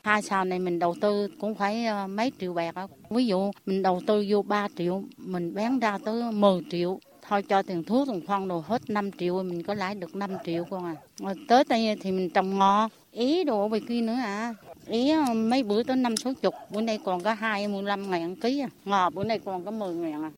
Hai 0.03 0.21
sào 0.21 0.45
này 0.45 0.59
mình 0.59 0.79
đầu 0.79 0.95
tư 1.01 1.27
cũng 1.39 1.55
phải 1.55 1.85
ờ, 1.85 2.07
mấy 2.07 2.31
triệu 2.39 2.53
bạc. 2.53 2.75
Ví 3.09 3.25
dụ 3.25 3.51
mình 3.65 3.81
đầu 3.81 4.01
tư 4.07 4.25
vô 4.29 4.41
3 4.41 4.67
triệu, 4.77 5.03
mình 5.17 5.53
bán 5.53 5.79
ra 5.79 5.97
tới 6.05 6.31
10 6.31 6.61
triệu. 6.71 6.99
Thôi 7.27 7.43
cho 7.49 7.61
tiền 7.61 7.83
thuốc, 7.83 8.07
tiền 8.07 8.25
phân 8.27 8.47
đồ 8.47 8.63
hết 8.67 8.89
5 8.89 9.11
triệu, 9.11 9.43
mình 9.43 9.63
có 9.63 9.73
lãi 9.73 9.95
được 9.95 10.15
5 10.15 10.31
triệu 10.45 10.65
con 10.69 10.85
à. 10.85 10.95
Ờ, 11.23 11.33
tới 11.47 11.63
đây 11.69 11.97
thì 12.01 12.11
mình 12.11 12.29
trồng 12.29 12.59
ngò, 12.59 12.89
ý 13.11 13.43
đồ 13.43 13.67
về 13.67 13.79
kia 13.87 14.01
nữa 14.01 14.13
à. 14.13 14.53
Ý 14.87 15.09
ờ, 15.09 15.33
mấy 15.33 15.63
bữa 15.63 15.83
tới 15.83 15.95
năm 15.95 16.17
số 16.17 16.33
chục, 16.41 16.53
bữa 16.69 16.81
nay 16.81 16.99
còn 17.05 17.23
có 17.23 17.33
25 17.33 18.11
ngàn 18.11 18.35
ký 18.35 18.59
à. 18.59 18.69
Ngò 18.85 19.09
bữa 19.09 19.23
nay 19.23 19.39
còn 19.45 19.65
có 19.65 19.71
10 19.71 19.93
ngàn 19.93 20.23
à. 20.23 20.31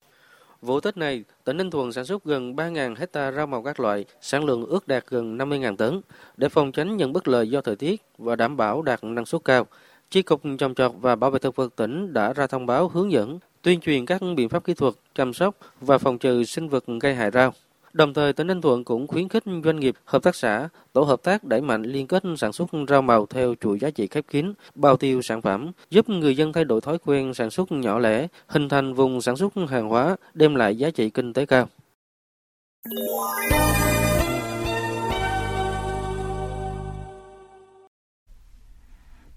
Vụ 0.62 0.80
Tết 0.80 0.98
này, 0.98 1.24
tỉnh 1.44 1.58
Ninh 1.58 1.72
Thuận 1.72 1.92
sản 1.92 2.06
xuất 2.06 2.24
gần 2.24 2.56
3.000 2.56 2.96
hecta 2.96 3.32
rau 3.32 3.48
màu 3.48 3.64
các 3.64 3.80
loại, 3.80 4.06
sản 4.22 4.46
lượng 4.46 4.66
ước 4.66 4.88
đạt 4.88 5.04
gần 5.08 5.38
50.000 5.38 5.76
tấn. 5.76 6.02
Để 6.38 6.50
phòng 6.50 6.72
tránh 6.72 6.98
những 6.98 7.14
bất 7.14 7.28
lợi 7.28 7.50
do 7.50 7.62
thời 7.62 7.76
tiết 7.76 8.02
và 8.18 8.36
đảm 8.36 8.58
bảo 8.58 8.82
đạt 8.82 9.04
năng 9.04 9.26
suất 9.26 9.44
cao, 9.46 9.68
Chi 10.10 10.22
cục 10.22 10.42
trồng 10.60 10.76
trọt 10.76 10.92
và 11.02 11.16
bảo 11.16 11.32
vệ 11.32 11.40
thực 11.40 11.56
vật 11.56 11.76
tỉnh 11.76 12.14
đã 12.14 12.34
ra 12.34 12.48
thông 12.48 12.66
báo 12.66 12.88
hướng 12.88 13.12
dẫn, 13.12 13.40
tuyên 13.62 13.80
truyền 13.80 14.06
các 14.06 14.22
biện 14.36 14.50
pháp 14.50 14.64
kỹ 14.64 14.74
thuật, 14.74 14.94
chăm 15.16 15.34
sóc 15.34 15.56
và 15.82 15.98
phòng 15.98 16.18
trừ 16.18 16.44
sinh 16.44 16.70
vật 16.70 16.84
gây 17.02 17.16
hại 17.16 17.32
rau. 17.32 17.54
Đồng 17.96 18.14
thời, 18.14 18.34
tỉnh 18.34 18.48
Ninh 18.48 18.62
Thuận 18.62 18.84
cũng 18.84 19.08
khuyến 19.08 19.30
khích 19.30 19.44
doanh 19.64 19.80
nghiệp, 19.80 19.96
hợp 20.06 20.24
tác 20.24 20.36
xã, 20.36 20.70
tổ 20.94 21.02
hợp 21.02 21.24
tác 21.24 21.44
đẩy 21.44 21.62
mạnh 21.62 21.84
liên 21.84 22.08
kết 22.08 22.24
sản 22.38 22.54
xuất 22.54 22.70
rau 22.88 23.02
màu 23.02 23.26
theo 23.26 23.56
chuỗi 23.62 23.80
giá 23.80 23.90
trị 23.90 24.08
khép 24.08 24.26
kín, 24.28 24.54
bao 24.76 24.98
tiêu 24.98 25.22
sản 25.22 25.42
phẩm, 25.42 25.72
giúp 25.90 26.10
người 26.10 26.38
dân 26.38 26.54
thay 26.54 26.66
đổi 26.66 26.82
thói 26.82 26.98
quen 27.06 27.34
sản 27.34 27.50
xuất 27.50 27.72
nhỏ 27.72 28.00
lẻ, 28.00 28.28
hình 28.48 28.70
thành 28.70 28.94
vùng 28.94 29.22
sản 29.22 29.38
xuất 29.38 29.54
hàng 29.70 29.90
hóa, 29.90 30.16
đem 30.34 30.56
lại 30.56 30.76
giá 30.76 30.90
trị 30.90 31.10
kinh 31.10 31.34
tế 31.34 31.46
cao. 31.46 31.68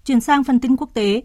Chuyển 0.05 0.21
sang 0.21 0.43
phần 0.43 0.59
tin 0.59 0.75
quốc 0.75 0.89
tế, 0.93 1.21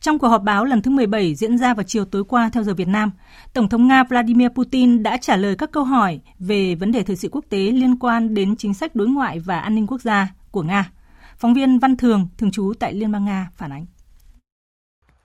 trong 0.00 0.18
cuộc 0.18 0.28
họp 0.28 0.42
báo 0.42 0.64
lần 0.64 0.82
thứ 0.82 0.90
17 0.90 1.34
diễn 1.34 1.58
ra 1.58 1.74
vào 1.74 1.84
chiều 1.84 2.04
tối 2.04 2.24
qua 2.24 2.50
theo 2.52 2.62
giờ 2.62 2.74
Việt 2.74 2.88
Nam, 2.88 3.10
Tổng 3.52 3.68
thống 3.68 3.88
Nga 3.88 4.04
Vladimir 4.04 4.48
Putin 4.48 5.02
đã 5.02 5.16
trả 5.16 5.36
lời 5.36 5.56
các 5.56 5.70
câu 5.72 5.84
hỏi 5.84 6.20
về 6.38 6.74
vấn 6.74 6.92
đề 6.92 7.02
thời 7.02 7.16
sự 7.16 7.28
quốc 7.32 7.44
tế 7.48 7.58
liên 7.58 7.98
quan 7.98 8.34
đến 8.34 8.56
chính 8.56 8.74
sách 8.74 8.94
đối 8.94 9.08
ngoại 9.08 9.38
và 9.38 9.58
an 9.58 9.74
ninh 9.74 9.86
quốc 9.86 10.00
gia 10.00 10.34
của 10.50 10.62
Nga. 10.62 10.90
Phóng 11.36 11.54
viên 11.54 11.78
Văn 11.78 11.96
Thường, 11.96 12.28
thường 12.38 12.50
trú 12.50 12.72
tại 12.78 12.94
Liên 12.94 13.12
bang 13.12 13.24
Nga, 13.24 13.50
phản 13.54 13.72
ánh. 13.72 13.86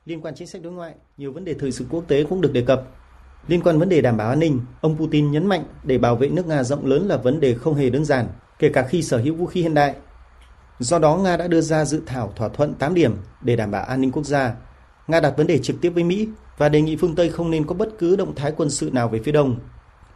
Liên 0.05 0.21
quan 0.21 0.33
chính 0.37 0.47
sách 0.47 0.61
đối 0.61 0.73
ngoại, 0.73 0.93
nhiều 1.17 1.31
vấn 1.31 1.45
đề 1.45 1.53
thời 1.53 1.71
sự 1.71 1.85
quốc 1.89 2.03
tế 2.07 2.23
cũng 2.23 2.41
được 2.41 2.53
đề 2.53 2.61
cập. 2.61 2.83
Liên 3.47 3.61
quan 3.61 3.79
vấn 3.79 3.89
đề 3.89 4.01
đảm 4.01 4.17
bảo 4.17 4.29
an 4.29 4.39
ninh, 4.39 4.59
ông 4.81 4.97
Putin 4.97 5.31
nhấn 5.31 5.47
mạnh 5.47 5.63
để 5.83 5.97
bảo 5.97 6.15
vệ 6.15 6.29
nước 6.29 6.47
Nga 6.47 6.63
rộng 6.63 6.85
lớn 6.85 7.07
là 7.07 7.17
vấn 7.17 7.39
đề 7.39 7.53
không 7.53 7.75
hề 7.75 7.89
đơn 7.89 8.05
giản, 8.05 8.27
kể 8.59 8.69
cả 8.69 8.87
khi 8.89 9.01
sở 9.01 9.17
hữu 9.17 9.35
vũ 9.35 9.45
khí 9.45 9.61
hiện 9.61 9.73
đại. 9.73 9.95
Do 10.79 10.99
đó, 10.99 11.15
Nga 11.15 11.37
đã 11.37 11.47
đưa 11.47 11.61
ra 11.61 11.85
dự 11.85 12.01
thảo 12.05 12.33
thỏa 12.35 12.49
thuận 12.49 12.73
8 12.73 12.93
điểm 12.93 13.15
để 13.41 13.55
đảm 13.55 13.71
bảo 13.71 13.83
an 13.83 14.01
ninh 14.01 14.11
quốc 14.11 14.25
gia 14.25 14.55
Nga 15.09 15.19
đặt 15.19 15.33
vấn 15.37 15.47
đề 15.47 15.57
trực 15.57 15.81
tiếp 15.81 15.89
với 15.89 16.03
Mỹ 16.03 16.27
và 16.57 16.69
đề 16.69 16.81
nghị 16.81 16.95
phương 16.95 17.15
Tây 17.15 17.29
không 17.29 17.51
nên 17.51 17.65
có 17.65 17.75
bất 17.75 17.89
cứ 17.99 18.15
động 18.15 18.35
thái 18.35 18.53
quân 18.57 18.69
sự 18.69 18.89
nào 18.93 19.09
về 19.09 19.19
phía 19.23 19.31
Đông. 19.31 19.55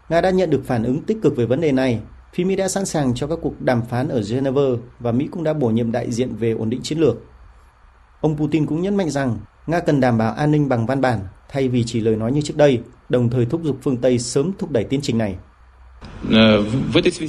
Nga 0.09 0.21
đã 0.21 0.29
nhận 0.29 0.49
được 0.49 0.61
phản 0.65 0.83
ứng 0.83 1.01
tích 1.01 1.17
cực 1.21 1.35
về 1.35 1.45
vấn 1.45 1.61
đề 1.61 1.71
này. 1.71 1.99
Phía 2.33 2.43
Mỹ 2.43 2.55
đã 2.55 2.67
sẵn 2.67 2.85
sàng 2.85 3.13
cho 3.13 3.27
các 3.27 3.39
cuộc 3.41 3.61
đàm 3.61 3.81
phán 3.81 4.07
ở 4.07 4.21
Geneva 4.29 4.61
và 4.99 5.11
Mỹ 5.11 5.27
cũng 5.31 5.43
đã 5.43 5.53
bổ 5.53 5.67
nhiệm 5.67 5.91
đại 5.91 6.11
diện 6.11 6.35
về 6.35 6.51
ổn 6.51 6.69
định 6.69 6.81
chiến 6.83 6.99
lược. 6.99 7.15
Ông 8.21 8.37
Putin 8.37 8.65
cũng 8.65 8.81
nhấn 8.81 8.95
mạnh 8.97 9.09
rằng 9.09 9.37
Nga 9.67 9.79
cần 9.79 9.99
đảm 9.99 10.17
bảo 10.17 10.33
an 10.33 10.51
ninh 10.51 10.69
bằng 10.69 10.85
văn 10.85 11.01
bản 11.01 11.19
thay 11.49 11.67
vì 11.67 11.83
chỉ 11.83 12.01
lời 12.01 12.15
nói 12.15 12.31
như 12.31 12.41
trước 12.41 12.57
đây, 12.57 12.81
đồng 13.09 13.29
thời 13.29 13.45
thúc 13.45 13.61
giục 13.63 13.77
phương 13.81 13.97
Tây 13.97 14.19
sớm 14.19 14.51
thúc 14.59 14.71
đẩy 14.71 14.83
tiến 14.83 14.99
trình 15.03 15.17
này. 15.17 15.35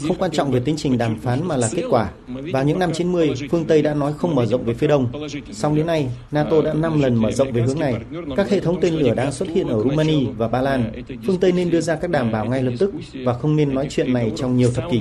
Không 0.09 0.19
quan 0.19 0.31
trọng 0.31 0.51
về 0.51 0.61
tiến 0.65 0.77
trình 0.77 0.99
đàm 0.99 1.19
phán 1.19 1.49
mà 1.49 1.57
là 1.57 1.69
kết 1.75 1.85
quả. 1.91 2.11
Vào 2.53 2.65
những 2.65 2.79
năm 2.79 2.93
90, 2.93 3.35
phương 3.51 3.65
Tây 3.65 3.83
đã 3.83 3.95
nói 3.95 4.13
không 4.19 4.35
mở 4.35 4.47
rộng 4.47 4.65
về 4.65 4.75
phía 4.75 4.87
đông. 4.87 5.29
Song 5.53 5.75
đến 5.75 5.87
nay, 5.87 6.09
NATO 6.31 6.63
đã 6.63 6.75
5 6.75 7.01
lần 7.01 7.15
mở 7.15 7.31
rộng 7.31 7.53
về 7.53 7.63
hướng 7.63 7.79
này. 7.79 7.95
Các 8.37 8.51
hệ 8.51 8.61
thống 8.61 8.81
tên 8.81 8.95
lửa 8.95 9.15
đang 9.15 9.33
xuất 9.33 9.49
hiện 9.49 9.69
ở 9.69 9.83
Rumani 9.83 10.27
và 10.37 10.49
Ba 10.49 10.63
Lan. 10.63 10.93
Phương 11.27 11.39
Tây 11.41 11.53
nên 11.53 11.71
đưa 11.71 11.81
ra 11.81 11.97
các 11.97 12.11
đảm 12.11 12.33
bảo 12.33 12.45
ngay 12.45 12.63
lập 12.63 12.73
tức 12.79 12.93
và 13.25 13.35
không 13.35 13.57
nên 13.57 13.75
nói 13.75 13.87
chuyện 13.91 14.13
này 14.13 14.33
trong 14.37 14.57
nhiều 14.57 14.71
thập 14.75 14.85
kỷ. 14.91 15.01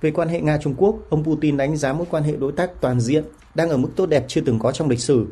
Về 0.00 0.10
quan 0.10 0.28
hệ 0.28 0.40
Nga-Trung 0.40 0.74
Quốc, 0.76 0.96
ông 1.10 1.24
Putin 1.24 1.56
đánh 1.56 1.76
giá 1.76 1.92
mối 1.92 2.06
quan 2.10 2.22
hệ 2.22 2.36
đối 2.36 2.52
tác 2.52 2.80
toàn 2.80 3.00
diện 3.00 3.24
đang 3.54 3.70
ở 3.70 3.76
mức 3.76 3.88
tốt 3.96 4.06
đẹp 4.06 4.24
chưa 4.28 4.40
từng 4.40 4.58
có 4.58 4.72
trong 4.72 4.88
lịch 4.88 5.00
sử. 5.00 5.26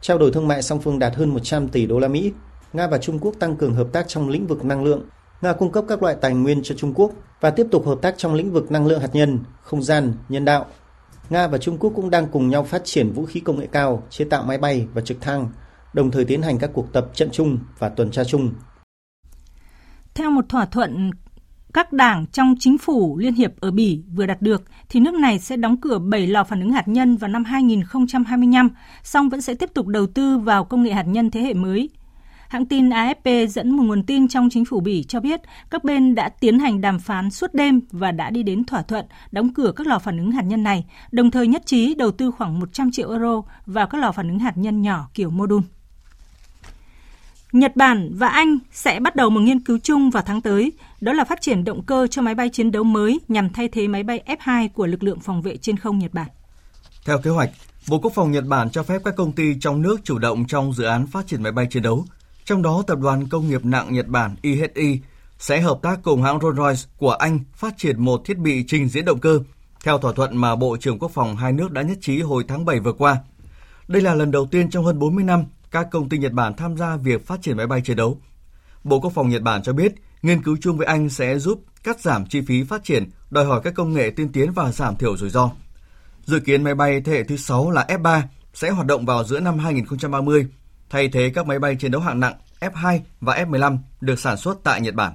Trao 0.00 0.18
đổi 0.18 0.30
thương 0.30 0.48
mại 0.48 0.62
song 0.62 0.80
phương 0.80 0.98
đạt 0.98 1.14
hơn 1.14 1.28
100 1.28 1.68
tỷ 1.68 1.86
đô 1.86 1.98
la 1.98 2.08
Mỹ. 2.08 2.32
Nga 2.76 2.86
và 2.86 2.98
Trung 2.98 3.18
Quốc 3.18 3.34
tăng 3.38 3.56
cường 3.56 3.74
hợp 3.74 3.86
tác 3.92 4.08
trong 4.08 4.28
lĩnh 4.28 4.46
vực 4.46 4.64
năng 4.64 4.84
lượng. 4.84 5.04
Nga 5.40 5.52
cung 5.52 5.72
cấp 5.72 5.84
các 5.88 6.02
loại 6.02 6.16
tài 6.20 6.34
nguyên 6.34 6.62
cho 6.62 6.74
Trung 6.74 6.92
Quốc 6.94 7.12
và 7.40 7.50
tiếp 7.50 7.66
tục 7.70 7.86
hợp 7.86 7.98
tác 8.02 8.14
trong 8.18 8.34
lĩnh 8.34 8.52
vực 8.52 8.70
năng 8.70 8.86
lượng 8.86 9.00
hạt 9.00 9.08
nhân, 9.12 9.38
không 9.62 9.82
gian, 9.82 10.12
nhân 10.28 10.44
đạo. 10.44 10.66
Nga 11.30 11.46
và 11.46 11.58
Trung 11.58 11.78
Quốc 11.78 11.92
cũng 11.96 12.10
đang 12.10 12.26
cùng 12.26 12.48
nhau 12.48 12.64
phát 12.64 12.82
triển 12.84 13.12
vũ 13.12 13.24
khí 13.24 13.40
công 13.40 13.60
nghệ 13.60 13.66
cao, 13.72 14.02
chế 14.10 14.24
tạo 14.24 14.44
máy 14.44 14.58
bay 14.58 14.86
và 14.94 15.02
trực 15.02 15.20
thăng, 15.20 15.48
đồng 15.92 16.10
thời 16.10 16.24
tiến 16.24 16.42
hành 16.42 16.58
các 16.58 16.70
cuộc 16.72 16.92
tập 16.92 17.06
trận 17.14 17.28
chung 17.32 17.58
và 17.78 17.88
tuần 17.88 18.10
tra 18.10 18.24
chung. 18.24 18.50
Theo 20.14 20.30
một 20.30 20.44
thỏa 20.48 20.66
thuận 20.66 21.10
các 21.74 21.92
đảng 21.92 22.26
trong 22.32 22.54
chính 22.58 22.78
phủ 22.78 23.18
Liên 23.18 23.34
hiệp 23.34 23.60
ở 23.60 23.70
Bỉ 23.70 24.02
vừa 24.14 24.26
đạt 24.26 24.42
được, 24.42 24.62
thì 24.88 25.00
nước 25.00 25.14
này 25.14 25.38
sẽ 25.38 25.56
đóng 25.56 25.76
cửa 25.80 25.98
7 25.98 26.26
lò 26.26 26.44
phản 26.44 26.60
ứng 26.60 26.72
hạt 26.72 26.88
nhân 26.88 27.16
vào 27.16 27.30
năm 27.30 27.44
2025, 27.44 28.70
song 29.02 29.28
vẫn 29.28 29.40
sẽ 29.40 29.54
tiếp 29.54 29.70
tục 29.74 29.86
đầu 29.86 30.06
tư 30.06 30.38
vào 30.38 30.64
công 30.64 30.82
nghệ 30.82 30.92
hạt 30.92 31.06
nhân 31.06 31.30
thế 31.30 31.40
hệ 31.40 31.54
mới. 31.54 31.90
Hãng 32.48 32.66
tin 32.66 32.88
AFP 32.88 33.46
dẫn 33.46 33.70
một 33.70 33.82
nguồn 33.82 34.02
tin 34.02 34.28
trong 34.28 34.48
chính 34.50 34.64
phủ 34.64 34.80
Bỉ 34.80 35.04
cho 35.04 35.20
biết 35.20 35.40
các 35.70 35.84
bên 35.84 36.14
đã 36.14 36.28
tiến 36.28 36.58
hành 36.58 36.80
đàm 36.80 36.98
phán 36.98 37.30
suốt 37.30 37.54
đêm 37.54 37.80
và 37.90 38.12
đã 38.12 38.30
đi 38.30 38.42
đến 38.42 38.64
thỏa 38.64 38.82
thuận 38.82 39.04
đóng 39.30 39.54
cửa 39.54 39.72
các 39.76 39.86
lò 39.86 39.98
phản 39.98 40.18
ứng 40.18 40.32
hạt 40.32 40.42
nhân 40.42 40.62
này, 40.62 40.84
đồng 41.12 41.30
thời 41.30 41.46
nhất 41.46 41.62
trí 41.66 41.94
đầu 41.94 42.10
tư 42.10 42.30
khoảng 42.30 42.60
100 42.60 42.90
triệu 42.90 43.10
euro 43.10 43.42
vào 43.66 43.86
các 43.86 43.98
lò 43.98 44.12
phản 44.12 44.28
ứng 44.28 44.38
hạt 44.38 44.56
nhân 44.56 44.82
nhỏ 44.82 45.08
kiểu 45.14 45.30
mô 45.30 45.46
đun. 45.46 45.62
Nhật 47.52 47.76
Bản 47.76 48.10
và 48.14 48.28
Anh 48.28 48.58
sẽ 48.72 49.00
bắt 49.00 49.16
đầu 49.16 49.30
một 49.30 49.40
nghiên 49.40 49.60
cứu 49.60 49.78
chung 49.82 50.10
vào 50.10 50.22
tháng 50.26 50.40
tới, 50.40 50.72
đó 51.00 51.12
là 51.12 51.24
phát 51.24 51.40
triển 51.40 51.64
động 51.64 51.82
cơ 51.82 52.06
cho 52.10 52.22
máy 52.22 52.34
bay 52.34 52.48
chiến 52.48 52.70
đấu 52.70 52.84
mới 52.84 53.20
nhằm 53.28 53.50
thay 53.50 53.68
thế 53.68 53.88
máy 53.88 54.02
bay 54.02 54.22
F-2 54.26 54.68
của 54.68 54.86
lực 54.86 55.02
lượng 55.02 55.20
phòng 55.20 55.42
vệ 55.42 55.56
trên 55.56 55.76
không 55.76 55.98
Nhật 55.98 56.14
Bản. 56.14 56.28
Theo 57.06 57.18
kế 57.18 57.30
hoạch, 57.30 57.50
Bộ 57.88 57.98
Quốc 57.98 58.12
phòng 58.14 58.32
Nhật 58.32 58.44
Bản 58.46 58.70
cho 58.70 58.82
phép 58.82 59.00
các 59.04 59.16
công 59.16 59.32
ty 59.32 59.54
trong 59.60 59.82
nước 59.82 59.96
chủ 60.04 60.18
động 60.18 60.44
trong 60.46 60.72
dự 60.72 60.84
án 60.84 61.06
phát 61.06 61.26
triển 61.26 61.42
máy 61.42 61.52
bay 61.52 61.66
chiến 61.70 61.82
đấu. 61.82 62.04
Trong 62.46 62.62
đó, 62.62 62.82
Tập 62.86 62.98
đoàn 62.98 63.28
Công 63.28 63.48
nghiệp 63.48 63.64
nặng 63.64 63.92
Nhật 63.92 64.06
Bản 64.06 64.36
IHI 64.42 65.00
sẽ 65.38 65.60
hợp 65.60 65.78
tác 65.82 65.98
cùng 66.02 66.22
hãng 66.22 66.38
Rolls-Royce 66.38 66.86
của 66.96 67.10
Anh 67.10 67.40
phát 67.54 67.74
triển 67.78 68.04
một 68.04 68.20
thiết 68.24 68.38
bị 68.38 68.64
trình 68.66 68.88
diễn 68.88 69.04
động 69.04 69.20
cơ, 69.20 69.40
theo 69.84 69.98
thỏa 69.98 70.12
thuận 70.12 70.36
mà 70.36 70.56
Bộ 70.56 70.76
trưởng 70.76 70.98
Quốc 70.98 71.10
phòng 71.14 71.36
hai 71.36 71.52
nước 71.52 71.70
đã 71.72 71.82
nhất 71.82 71.98
trí 72.00 72.20
hồi 72.20 72.44
tháng 72.48 72.64
7 72.64 72.80
vừa 72.80 72.92
qua. 72.92 73.16
Đây 73.88 74.02
là 74.02 74.14
lần 74.14 74.30
đầu 74.30 74.46
tiên 74.46 74.70
trong 74.70 74.84
hơn 74.84 74.98
40 74.98 75.24
năm 75.24 75.44
các 75.70 75.88
công 75.90 76.08
ty 76.08 76.18
Nhật 76.18 76.32
Bản 76.32 76.54
tham 76.56 76.76
gia 76.76 76.96
việc 76.96 77.26
phát 77.26 77.42
triển 77.42 77.56
máy 77.56 77.66
bay 77.66 77.80
chiến 77.80 77.96
đấu. 77.96 78.20
Bộ 78.84 79.00
Quốc 79.00 79.12
phòng 79.14 79.28
Nhật 79.28 79.42
Bản 79.42 79.62
cho 79.62 79.72
biết, 79.72 79.92
nghiên 80.22 80.42
cứu 80.42 80.56
chung 80.60 80.76
với 80.76 80.86
Anh 80.86 81.08
sẽ 81.08 81.38
giúp 81.38 81.64
cắt 81.84 82.00
giảm 82.00 82.26
chi 82.26 82.40
phí 82.40 82.64
phát 82.64 82.84
triển, 82.84 83.10
đòi 83.30 83.44
hỏi 83.44 83.60
các 83.64 83.74
công 83.74 83.92
nghệ 83.92 84.10
tiên 84.10 84.32
tiến 84.32 84.52
và 84.52 84.72
giảm 84.72 84.96
thiểu 84.96 85.16
rủi 85.16 85.30
ro. 85.30 85.50
Dự 86.24 86.40
kiến 86.40 86.64
máy 86.64 86.74
bay 86.74 87.00
thế 87.00 87.12
hệ 87.12 87.24
thứ 87.24 87.36
6 87.36 87.70
là 87.70 87.86
F-3 87.88 88.20
sẽ 88.54 88.70
hoạt 88.70 88.86
động 88.86 89.06
vào 89.06 89.24
giữa 89.24 89.40
năm 89.40 89.58
2030, 89.58 90.46
thay 90.90 91.08
thế 91.08 91.30
các 91.34 91.46
máy 91.46 91.58
bay 91.58 91.76
chiến 91.76 91.90
đấu 91.90 92.00
hạng 92.00 92.20
nặng 92.20 92.34
F-2 92.60 92.98
và 93.20 93.34
F-15 93.34 93.78
được 94.00 94.18
sản 94.18 94.36
xuất 94.36 94.64
tại 94.64 94.80
Nhật 94.80 94.94
Bản. 94.94 95.12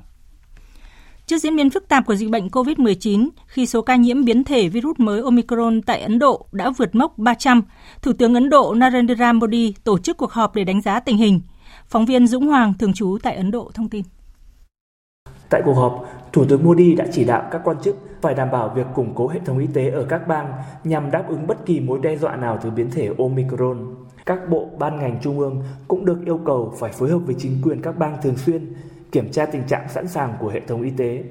Trước 1.25 1.37
diễn 1.37 1.55
biến 1.55 1.69
phức 1.69 1.87
tạp 1.87 2.05
của 2.05 2.15
dịch 2.15 2.29
bệnh 2.29 2.47
COVID-19, 2.47 3.29
khi 3.47 3.65
số 3.65 3.81
ca 3.81 3.95
nhiễm 3.95 4.25
biến 4.25 4.43
thể 4.43 4.69
virus 4.69 4.99
mới 4.99 5.21
Omicron 5.21 5.81
tại 5.81 6.01
Ấn 6.01 6.19
Độ 6.19 6.45
đã 6.51 6.69
vượt 6.77 6.95
mốc 6.95 7.17
300, 7.17 7.61
Thủ 8.01 8.13
tướng 8.13 8.33
Ấn 8.33 8.49
Độ 8.49 8.73
Narendra 8.73 9.33
Modi 9.33 9.73
tổ 9.83 9.97
chức 9.97 10.17
cuộc 10.17 10.31
họp 10.31 10.55
để 10.55 10.63
đánh 10.63 10.81
giá 10.81 10.99
tình 10.99 11.17
hình. 11.17 11.41
Phóng 11.87 12.05
viên 12.05 12.27
Dũng 12.27 12.47
Hoàng, 12.47 12.73
thường 12.79 12.93
trú 12.93 13.17
tại 13.23 13.35
Ấn 13.35 13.51
Độ, 13.51 13.71
thông 13.73 13.89
tin. 13.89 14.03
Tại 15.49 15.61
cuộc 15.65 15.73
họp, 15.73 16.05
Thủ 16.33 16.45
tướng 16.45 16.63
Modi 16.63 16.95
đã 16.95 17.05
chỉ 17.11 17.23
đạo 17.23 17.47
các 17.51 17.61
quan 17.63 17.77
chức 17.83 17.95
phải 18.21 18.33
đảm 18.33 18.51
bảo 18.51 18.71
việc 18.75 18.85
củng 18.95 19.13
cố 19.15 19.27
hệ 19.27 19.39
thống 19.45 19.59
y 19.59 19.67
tế 19.73 19.89
ở 19.89 20.05
các 20.09 20.27
bang 20.27 20.53
nhằm 20.83 21.11
đáp 21.11 21.23
ứng 21.29 21.47
bất 21.47 21.65
kỳ 21.65 21.79
mối 21.79 21.99
đe 22.03 22.17
dọa 22.17 22.35
nào 22.35 22.59
từ 22.63 22.69
biến 22.69 22.91
thể 22.91 23.09
Omicron. 23.17 23.95
Các 24.25 24.49
bộ, 24.49 24.69
ban 24.79 24.99
ngành 24.99 25.19
trung 25.21 25.39
ương 25.39 25.63
cũng 25.87 26.05
được 26.05 26.25
yêu 26.25 26.39
cầu 26.45 26.73
phải 26.79 26.91
phối 26.91 27.09
hợp 27.09 27.19
với 27.19 27.35
chính 27.39 27.61
quyền 27.63 27.81
các 27.81 27.99
bang 27.99 28.17
thường 28.23 28.37
xuyên 28.37 28.73
kiểm 29.11 29.31
tra 29.31 29.45
tình 29.45 29.63
trạng 29.67 29.89
sẵn 29.89 30.07
sàng 30.07 30.33
của 30.39 30.49
hệ 30.49 30.59
thống 30.59 30.81
y 30.81 30.89
tế. 30.89 31.23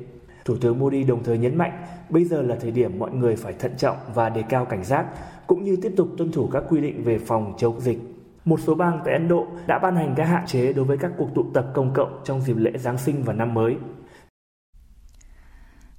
Thủ 0.44 0.56
tướng 0.60 0.78
Modi 0.78 1.04
đồng 1.04 1.22
thời 1.22 1.38
nhấn 1.38 1.58
mạnh 1.58 1.82
bây 2.08 2.24
giờ 2.24 2.42
là 2.42 2.56
thời 2.60 2.70
điểm 2.70 2.98
mọi 2.98 3.10
người 3.10 3.36
phải 3.36 3.52
thận 3.52 3.72
trọng 3.78 3.96
và 4.14 4.28
đề 4.28 4.42
cao 4.42 4.64
cảnh 4.64 4.84
giác, 4.84 5.06
cũng 5.46 5.64
như 5.64 5.76
tiếp 5.82 5.92
tục 5.96 6.08
tuân 6.18 6.32
thủ 6.32 6.48
các 6.52 6.64
quy 6.68 6.80
định 6.80 7.04
về 7.04 7.18
phòng 7.18 7.54
chống 7.58 7.80
dịch. 7.80 7.98
Một 8.44 8.60
số 8.60 8.74
bang 8.74 9.00
tại 9.04 9.14
Ấn 9.14 9.28
Độ 9.28 9.46
đã 9.66 9.78
ban 9.78 9.96
hành 9.96 10.14
các 10.16 10.24
hạn 10.24 10.46
chế 10.46 10.72
đối 10.72 10.84
với 10.84 10.98
các 10.98 11.12
cuộc 11.18 11.28
tụ 11.34 11.44
tập 11.54 11.66
công 11.74 11.92
cộng 11.94 12.20
trong 12.24 12.40
dịp 12.40 12.56
lễ 12.56 12.70
Giáng 12.78 12.98
sinh 12.98 13.22
và 13.22 13.32
năm 13.32 13.54
mới. 13.54 13.76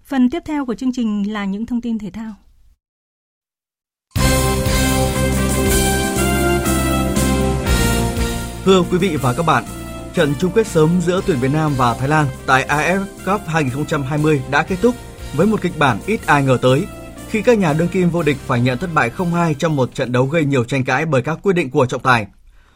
Phần 0.03 0.29
tiếp 0.29 0.43
theo 0.45 0.65
của 0.65 0.75
chương 0.75 0.91
trình 0.93 1.33
là 1.33 1.45
những 1.45 1.65
thông 1.65 1.81
tin 1.81 1.99
thể 1.99 2.11
thao. 2.11 2.31
Thưa 8.65 8.81
quý 8.81 8.97
vị 8.97 9.15
và 9.15 9.33
các 9.33 9.45
bạn, 9.45 9.63
Trận 10.13 10.33
chung 10.39 10.51
kết 10.51 10.67
sớm 10.67 11.01
giữa 11.01 11.21
tuyển 11.25 11.39
Việt 11.39 11.51
Nam 11.53 11.73
và 11.77 11.93
Thái 11.93 12.07
Lan 12.07 12.27
tại 12.45 12.65
AF 12.67 13.05
Cup 13.25 13.41
2020 13.47 14.41
đã 14.51 14.63
kết 14.63 14.75
thúc 14.81 14.95
với 15.35 15.47
một 15.47 15.61
kịch 15.61 15.71
bản 15.79 15.99
ít 16.05 16.19
ai 16.25 16.43
ngờ 16.43 16.57
tới 16.61 16.87
khi 17.29 17.41
các 17.41 17.57
nhà 17.57 17.73
đương 17.73 17.87
kim 17.87 18.09
vô 18.09 18.23
địch 18.23 18.37
phải 18.37 18.61
nhận 18.61 18.77
thất 18.77 18.89
bại 18.93 19.11
0-2 19.17 19.53
trong 19.53 19.75
một 19.75 19.95
trận 19.95 20.11
đấu 20.11 20.25
gây 20.25 20.45
nhiều 20.45 20.63
tranh 20.63 20.83
cãi 20.83 21.05
bởi 21.05 21.21
các 21.21 21.39
quyết 21.43 21.53
định 21.53 21.69
của 21.69 21.85
trọng 21.85 22.01
tài. 22.01 22.27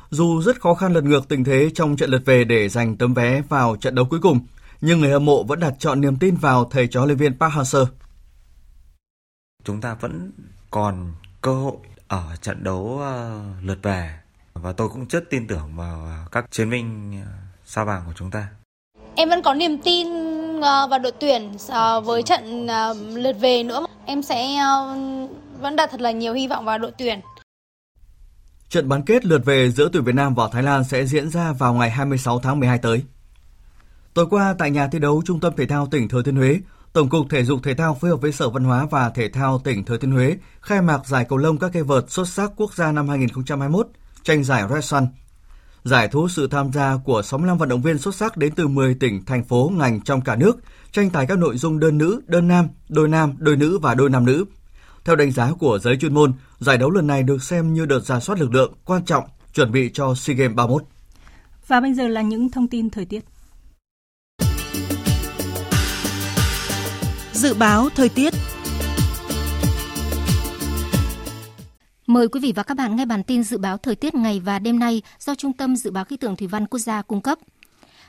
Dù 0.09 0.41
rất 0.41 0.61
khó 0.61 0.73
khăn 0.73 0.93
lật 0.93 1.03
ngược 1.03 1.27
tình 1.27 1.43
thế 1.43 1.69
trong 1.75 1.95
trận 1.95 2.09
lượt 2.09 2.21
về 2.25 2.43
để 2.43 2.69
giành 2.69 2.97
tấm 2.97 3.13
vé 3.13 3.41
vào 3.49 3.75
trận 3.75 3.95
đấu 3.95 4.05
cuối 4.05 4.19
cùng, 4.19 4.39
nhưng 4.81 4.99
người 4.99 5.11
hâm 5.11 5.25
mộ 5.25 5.43
vẫn 5.43 5.59
đặt 5.59 5.73
chọn 5.79 6.01
niềm 6.01 6.15
tin 6.15 6.35
vào 6.35 6.65
thầy 6.71 6.87
trò 6.87 7.05
luyện 7.05 7.17
viên 7.17 7.39
Park 7.39 7.53
Hang-seo. 7.53 7.85
Chúng 9.63 9.81
ta 9.81 9.93
vẫn 9.93 10.31
còn 10.71 11.13
cơ 11.41 11.53
hội 11.53 11.77
ở 12.07 12.35
trận 12.41 12.63
đấu 12.63 12.99
ờ, 13.01 13.41
lượt 13.61 13.79
về 13.83 14.13
và 14.61 14.73
tôi 14.73 14.89
cũng 14.89 15.05
rất 15.09 15.29
tin 15.29 15.47
tưởng 15.47 15.75
vào 15.75 16.07
các 16.31 16.45
chiến 16.51 16.69
binh 16.69 17.13
ờ, 17.25 17.31
sao 17.65 17.85
vàng 17.85 18.03
của 18.05 18.13
chúng 18.15 18.31
ta. 18.31 18.47
Em 19.15 19.29
vẫn 19.29 19.41
có 19.41 19.53
niềm 19.53 19.77
tin 19.77 20.07
ờ, 20.61 20.87
vào 20.87 20.99
đội 20.99 21.11
tuyển 21.19 21.51
ờ, 21.69 22.01
với 22.01 22.23
trận 22.23 22.67
lượt 23.13 23.35
về 23.39 23.63
nữa. 23.63 23.85
Em 24.05 24.23
sẽ 24.23 24.47
vẫn 25.61 25.75
đặt 25.75 25.89
thật 25.91 26.01
là 26.01 26.11
nhiều 26.11 26.33
hy 26.33 26.47
vọng 26.47 26.65
vào 26.65 26.77
đội 26.77 26.91
tuyển. 26.97 27.19
Trận 28.69 28.89
bán 28.89 29.01
kết 29.01 29.25
lượt 29.25 29.45
về 29.45 29.71
giữa 29.71 29.89
tuyển 29.93 30.03
Việt 30.03 30.15
Nam 30.15 30.35
và 30.35 30.47
Thái 30.51 30.63
Lan 30.63 30.83
sẽ 30.83 31.05
diễn 31.05 31.29
ra 31.29 31.53
vào 31.53 31.73
ngày 31.73 31.89
26 31.89 32.39
tháng 32.39 32.59
12 32.59 32.77
tới. 32.77 33.03
Tối 34.13 34.25
qua 34.29 34.55
tại 34.57 34.71
nhà 34.71 34.87
thi 34.87 34.99
đấu 34.99 35.21
Trung 35.25 35.39
tâm 35.39 35.53
Thể 35.57 35.65
thao 35.65 35.87
tỉnh 35.87 36.07
Thừa 36.07 36.23
Thiên 36.23 36.35
Huế, 36.35 36.59
Tổng 36.93 37.09
cục 37.09 37.25
Thể 37.29 37.43
dục 37.43 37.59
Thể 37.63 37.73
thao 37.73 37.95
phối 37.95 38.11
hợp 38.11 38.21
với 38.21 38.31
Sở 38.31 38.49
Văn 38.49 38.63
hóa 38.63 38.87
và 38.91 39.09
Thể 39.09 39.29
thao 39.29 39.59
tỉnh 39.59 39.85
Thừa 39.85 39.97
Thiên 39.97 40.11
Huế 40.11 40.37
khai 40.61 40.81
mạc 40.81 41.07
giải 41.07 41.25
cầu 41.29 41.37
lông 41.37 41.57
các 41.57 41.71
cây 41.73 41.83
vợt 41.83 42.11
xuất 42.11 42.27
sắc 42.27 42.51
quốc 42.55 42.73
gia 42.73 42.91
năm 42.91 43.09
2021 43.09 43.87
tranh 44.25 44.43
giải 44.43 44.63
Red 44.73 44.85
Sun. 44.85 45.07
Giải 45.83 46.07
thu 46.07 46.27
sự 46.27 46.47
tham 46.47 46.71
gia 46.73 46.97
của 46.97 47.21
65 47.21 47.57
vận 47.57 47.69
động 47.69 47.81
viên 47.81 47.97
xuất 47.97 48.15
sắc 48.15 48.37
đến 48.37 48.53
từ 48.55 48.67
10 48.67 48.95
tỉnh, 48.95 49.25
thành 49.25 49.43
phố, 49.43 49.71
ngành 49.75 50.01
trong 50.01 50.21
cả 50.21 50.35
nước, 50.35 50.57
tranh 50.91 51.09
tài 51.09 51.25
các 51.25 51.37
nội 51.37 51.57
dung 51.57 51.79
đơn 51.79 51.97
nữ, 51.97 52.21
đơn 52.27 52.47
nam, 52.47 52.67
đôi 52.89 53.07
nam, 53.07 53.35
đôi 53.37 53.55
nữ 53.55 53.79
và 53.81 53.93
đôi 53.93 54.09
nam 54.09 54.25
nữ. 54.25 54.45
Theo 55.05 55.15
đánh 55.15 55.31
giá 55.31 55.51
của 55.59 55.79
giới 55.79 55.97
chuyên 55.97 56.13
môn, 56.13 56.33
giải 56.59 56.77
đấu 56.77 56.89
lần 56.89 57.07
này 57.07 57.23
được 57.23 57.43
xem 57.43 57.73
như 57.73 57.85
đợt 57.85 57.99
giả 57.99 58.19
soát 58.19 58.39
lực 58.39 58.53
lượng 58.53 58.73
quan 58.85 59.05
trọng 59.05 59.23
chuẩn 59.53 59.71
bị 59.71 59.91
cho 59.93 60.15
SEA 60.15 60.35
Games 60.35 60.55
31. 60.55 60.83
Và 61.67 61.81
bây 61.81 61.93
giờ 61.93 62.07
là 62.07 62.21
những 62.21 62.51
thông 62.51 62.67
tin 62.67 62.89
thời 62.89 63.05
tiết. 63.05 63.23
Dự 67.33 67.53
báo 67.53 67.89
thời 67.95 68.09
tiết 68.09 68.33
Mời 72.15 72.27
quý 72.27 72.39
vị 72.39 72.53
và 72.55 72.63
các 72.63 72.77
bạn 72.77 72.95
nghe 72.95 73.05
bản 73.05 73.23
tin 73.23 73.43
dự 73.43 73.57
báo 73.57 73.77
thời 73.77 73.95
tiết 73.95 74.15
ngày 74.15 74.39
và 74.39 74.59
đêm 74.59 74.79
nay 74.79 75.01
do 75.19 75.35
Trung 75.35 75.53
tâm 75.53 75.75
Dự 75.75 75.91
báo 75.91 76.05
Khí 76.05 76.17
tượng 76.17 76.35
Thủy 76.35 76.47
văn 76.47 76.67
Quốc 76.67 76.79
gia 76.79 77.01
cung 77.01 77.21
cấp. 77.21 77.39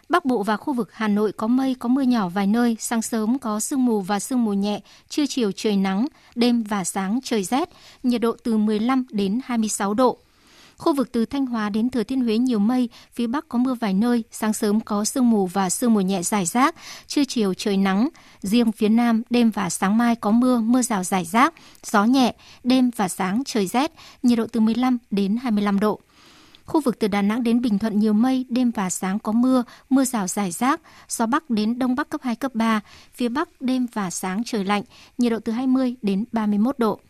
Bắc 0.09 0.25
Bộ 0.25 0.43
và 0.43 0.57
khu 0.57 0.73
vực 0.73 0.89
Hà 0.93 1.09
Nội 1.09 1.33
có 1.33 1.47
mây, 1.47 1.77
có 1.79 1.89
mưa 1.89 2.03
nhỏ 2.03 2.29
vài 2.29 2.47
nơi, 2.47 2.77
sáng 2.81 3.03
sớm 3.03 3.39
có 3.39 3.61
sương 3.61 3.85
mù 3.85 4.01
và 4.01 4.21
sương 4.21 4.45
mù 4.45 4.53
nhẹ, 4.53 4.81
trưa 5.09 5.27
chiều 5.27 5.53
trời 5.53 5.77
nắng, 5.77 6.07
đêm 6.35 6.63
và 6.63 6.85
sáng 6.85 7.21
trời 7.25 7.45
rét, 7.45 7.69
nhiệt 8.03 8.21
độ 8.21 8.37
từ 8.45 8.57
15 8.57 9.07
đến 9.11 9.41
26 9.45 9.95
độ. 9.95 10.19
Khu 10.79 10.95
vực 10.95 11.13
từ 11.13 11.25
Thanh 11.27 11.47
Hóa 11.47 11.69
đến 11.69 11.91
Thừa 11.91 12.03
Thiên 12.03 12.21
Huế 12.21 12.39
nhiều 12.39 12.59
mây, 12.59 12.89
phía 13.13 13.27
Bắc 13.27 13.49
có 13.49 13.59
mưa 13.59 13.75
vài 13.75 13.95
nơi, 13.95 14.25
sáng 14.31 14.53
sớm 14.53 14.81
có 14.81 15.05
sương 15.05 15.31
mù 15.31 15.47
và 15.47 15.71
sương 15.71 15.95
mù 15.95 16.01
nhẹ 16.01 16.23
rải 16.23 16.47
rác, 16.47 16.75
trưa 17.07 17.25
chiều 17.25 17.55
trời 17.55 17.77
nắng. 17.77 18.09
Riêng 18.41 18.73
phía 18.73 18.89
Nam, 18.89 19.23
đêm 19.31 19.51
và 19.51 19.71
sáng 19.71 19.99
mai 19.99 20.17
có 20.17 20.31
mưa, 20.31 20.61
mưa 20.61 20.83
rào 20.83 21.05
rải 21.05 21.25
rác, 21.25 21.55
gió 21.85 22.05
nhẹ, 22.05 22.35
đêm 22.65 22.91
và 22.97 23.09
sáng 23.09 23.43
trời 23.47 23.67
rét, 23.67 23.93
nhiệt 24.23 24.39
độ 24.39 24.47
từ 24.53 24.61
15 24.61 24.99
đến 25.11 25.37
25 25.43 25.81
độ. 25.81 26.01
Khu 26.65 26.81
vực 26.81 26.99
từ 26.99 27.09
Đà 27.09 27.23
Nẵng 27.23 27.43
đến 27.43 27.61
Bình 27.61 27.79
Thuận 27.79 27.99
nhiều 27.99 28.13
mây, 28.13 28.47
đêm 28.49 28.71
và 28.71 28.91
sáng 28.91 29.19
có 29.19 29.33
mưa, 29.33 29.65
mưa 29.91 30.05
rào 30.05 30.27
rải 30.27 30.51
rác, 30.51 30.81
gió 31.09 31.27
Bắc 31.27 31.51
đến 31.51 31.79
Đông 31.79 31.95
Bắc 31.95 32.09
cấp 32.09 32.21
2, 32.25 32.37
cấp 32.37 32.55
3, 32.55 32.81
phía 33.15 33.29
Bắc 33.29 33.61
đêm 33.61 33.87
và 33.93 34.11
sáng 34.11 34.43
trời 34.45 34.65
lạnh, 34.65 34.83
nhiệt 35.19 35.33
độ 35.33 35.39
từ 35.39 35.53
20 35.53 35.95
đến 36.03 36.25
31 36.33 36.79
độ. 36.79 37.01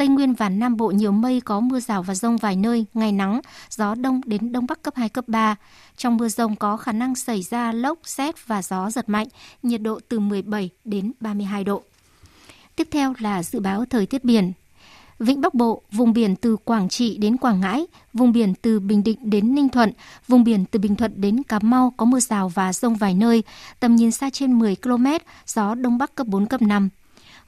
Tây 0.00 0.08
Nguyên 0.08 0.34
và 0.34 0.48
Nam 0.48 0.76
Bộ 0.76 0.90
nhiều 0.90 1.12
mây 1.12 1.40
có 1.40 1.60
mưa 1.60 1.80
rào 1.80 2.02
và 2.02 2.14
rông 2.14 2.36
vài 2.36 2.56
nơi, 2.56 2.86
ngày 2.94 3.12
nắng, 3.12 3.40
gió 3.70 3.94
đông 3.94 4.20
đến 4.24 4.52
đông 4.52 4.66
bắc 4.66 4.82
cấp 4.82 4.94
2, 4.96 5.08
cấp 5.08 5.24
3. 5.28 5.56
Trong 5.96 6.16
mưa 6.16 6.28
rông 6.28 6.56
có 6.56 6.76
khả 6.76 6.92
năng 6.92 7.14
xảy 7.14 7.42
ra 7.42 7.72
lốc, 7.72 7.98
xét 8.04 8.46
và 8.46 8.62
gió 8.62 8.90
giật 8.90 9.08
mạnh, 9.08 9.26
nhiệt 9.62 9.82
độ 9.82 10.00
từ 10.08 10.18
17 10.18 10.70
đến 10.84 11.12
32 11.20 11.64
độ. 11.64 11.82
Tiếp 12.76 12.88
theo 12.90 13.14
là 13.18 13.42
dự 13.42 13.60
báo 13.60 13.84
thời 13.90 14.06
tiết 14.06 14.24
biển. 14.24 14.52
Vịnh 15.18 15.40
Bắc 15.40 15.54
Bộ, 15.54 15.82
vùng 15.92 16.12
biển 16.12 16.36
từ 16.36 16.56
Quảng 16.56 16.88
Trị 16.88 17.16
đến 17.18 17.36
Quảng 17.36 17.60
Ngãi, 17.60 17.86
vùng 18.12 18.32
biển 18.32 18.54
từ 18.62 18.80
Bình 18.80 19.04
Định 19.04 19.30
đến 19.30 19.54
Ninh 19.54 19.68
Thuận, 19.68 19.92
vùng 20.28 20.44
biển 20.44 20.64
từ 20.70 20.78
Bình 20.78 20.96
Thuận 20.96 21.12
đến 21.16 21.42
Cà 21.42 21.58
Mau 21.62 21.94
có 21.96 22.06
mưa 22.06 22.20
rào 22.20 22.48
và 22.48 22.72
rông 22.72 22.94
vài 22.94 23.14
nơi, 23.14 23.42
tầm 23.80 23.96
nhìn 23.96 24.10
xa 24.10 24.30
trên 24.30 24.58
10 24.58 24.76
km, 24.76 25.06
gió 25.46 25.74
Đông 25.74 25.98
Bắc 25.98 26.14
cấp 26.14 26.26
4, 26.26 26.46
cấp 26.46 26.62
5. 26.62 26.88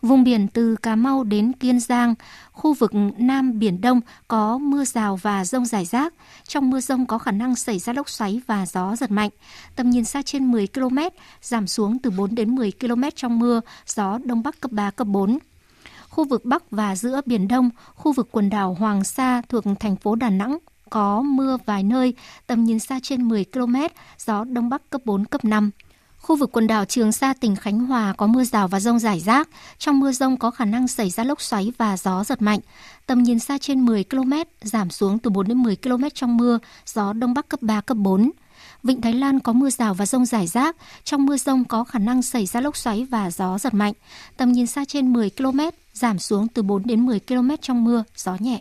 Vùng 0.03 0.25
biển 0.25 0.49
từ 0.49 0.77
Cà 0.77 0.97
Mau 0.97 1.25
đến 1.25 1.53
Kiên 1.53 1.81
Giang, 1.81 2.15
khu 2.53 2.75
vực 2.75 2.93
Nam 3.19 3.59
Biển 3.59 3.81
Đông 3.81 4.01
có 4.29 4.59
mưa 4.59 4.85
rào 4.85 5.17
và 5.17 5.45
rông 5.45 5.67
rải 5.67 5.85
rác. 5.85 6.15
Trong 6.49 6.71
mưa 6.71 6.81
rông 6.81 7.07
có 7.07 7.19
khả 7.19 7.31
năng 7.31 7.57
xảy 7.57 7.79
ra 7.79 7.93
lốc 7.93 8.09
xoáy 8.09 8.41
và 8.47 8.67
gió 8.67 8.97
giật 8.97 9.11
mạnh. 9.11 9.31
Tầm 9.77 9.91
nhìn 9.91 10.05
xa 10.05 10.23
trên 10.23 10.53
10 10.53 10.67
km, 10.67 10.99
giảm 11.43 11.67
xuống 11.67 11.99
từ 11.99 12.11
4 12.11 12.35
đến 12.35 12.55
10 12.55 12.73
km 12.81 13.03
trong 13.15 13.39
mưa, 13.39 13.61
gió 13.87 14.19
Đông 14.25 14.43
Bắc 14.43 14.61
cấp 14.61 14.73
3, 14.73 14.91
cấp 14.91 15.07
4 15.07 15.39
khu 16.09 16.25
vực 16.25 16.45
Bắc 16.45 16.71
và 16.71 16.97
giữa 16.97 17.21
Biển 17.27 17.49
Đông, 17.49 17.71
khu 17.95 18.13
vực 18.13 18.29
quần 18.31 18.51
đảo 18.51 18.77
Hoàng 18.79 19.05
Sa 19.05 19.43
thuộc 19.49 19.65
thành 19.81 19.97
phố 19.97 20.15
Đà 20.15 20.31
Nẵng 20.31 20.59
có 20.91 21.23
mưa 21.23 21.57
vài 21.67 21.83
nơi, 21.83 22.15
tầm 22.47 22.65
nhìn 22.65 22.79
xa 22.79 23.01
trên 23.03 23.29
10 23.29 23.45
km, 23.45 23.77
gió 24.19 24.45
Đông 24.45 24.69
Bắc 24.69 24.91
cấp 24.91 25.01
4, 25.05 25.25
cấp 25.25 25.45
5. 25.45 25.71
Khu 26.23 26.37
vực 26.37 26.53
quần 26.53 26.67
đảo 26.67 26.85
Trường 26.85 27.13
Sa, 27.13 27.35
tỉnh 27.41 27.57
Khánh 27.57 27.79
Hòa 27.79 28.15
có 28.17 28.27
mưa 28.27 28.45
rào 28.45 28.69
và 28.69 28.81
rông 28.81 28.99
rải 28.99 29.21
rác. 29.21 29.49
Trong 29.79 30.01
mưa 30.01 30.13
rông 30.13 30.37
có 30.37 30.51
khả 30.51 30.65
năng 30.65 30.89
xảy 30.89 31.11
ra 31.11 31.25
lốc 31.25 31.41
xoáy 31.41 31.73
và 31.79 31.97
gió 31.97 32.25
giật 32.25 32.43
mạnh. 32.43 32.61
Tầm 33.07 33.23
nhìn 33.23 33.39
xa 33.39 33.59
trên 33.59 33.81
10 33.81 34.05
km, 34.05 34.33
giảm 34.63 34.91
xuống 34.91 35.19
từ 35.19 35.31
4 35.31 35.49
đến 35.49 35.59
10 35.59 35.77
km 35.77 36.05
trong 36.15 36.37
mưa, 36.37 36.59
gió 36.87 37.13
Đông 37.13 37.35
Bắc 37.35 37.49
cấp 37.49 37.63
3, 37.63 37.81
cấp 37.81 37.97
4. 37.97 38.31
Vịnh 38.83 39.01
Thái 39.01 39.13
Lan 39.13 39.41
có 39.41 39.53
mưa 39.53 39.71
rào 39.71 39.95
và 39.95 40.07
rông 40.07 40.27
rải 40.27 40.47
rác. 40.47 40.77
Trong 41.05 41.27
mưa 41.27 41.37
rông 41.37 41.65
có 41.65 41.85
khả 41.85 41.99
năng 41.99 42.23
xảy 42.23 42.47
ra 42.47 42.61
lốc 42.61 42.77
xoáy 42.77 43.07
và 43.11 43.31
gió 43.31 43.59
giật 43.59 43.75
mạnh. 43.75 43.93
Tầm 44.37 44.53
nhìn 44.53 44.67
xa 44.67 44.85
trên 44.85 45.13
10 45.13 45.31
km, 45.31 45.61
giảm 45.93 46.19
xuống 46.19 46.49
từ 46.49 46.63
4 46.63 46.83
đến 46.87 47.07
10 47.07 47.21
km 47.21 47.51
trong 47.61 47.85
mưa, 47.85 48.05
gió 48.17 48.37
nhẹ. 48.41 48.61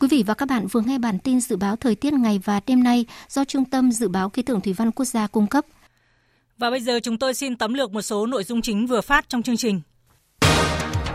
Quý 0.00 0.08
vị 0.08 0.24
và 0.26 0.34
các 0.34 0.48
bạn 0.48 0.66
vừa 0.66 0.80
nghe 0.80 0.98
bản 0.98 1.18
tin 1.18 1.40
dự 1.40 1.56
báo 1.56 1.76
thời 1.76 1.94
tiết 1.94 2.12
ngày 2.12 2.40
và 2.44 2.60
đêm 2.66 2.82
nay 2.82 3.06
do 3.28 3.44
Trung 3.44 3.64
tâm 3.64 3.92
Dự 3.92 4.08
báo 4.08 4.28
Khí 4.28 4.42
tượng 4.42 4.60
Thủy 4.60 4.72
văn 4.72 4.90
Quốc 4.90 5.04
gia 5.04 5.26
cung 5.26 5.46
cấp. 5.46 5.64
Và 6.58 6.70
bây 6.70 6.80
giờ 6.80 7.00
chúng 7.00 7.18
tôi 7.18 7.34
xin 7.34 7.56
tóm 7.56 7.74
lược 7.74 7.92
một 7.92 8.02
số 8.02 8.26
nội 8.26 8.44
dung 8.44 8.62
chính 8.62 8.86
vừa 8.86 9.00
phát 9.00 9.28
trong 9.28 9.42
chương 9.42 9.56
trình. 9.56 9.80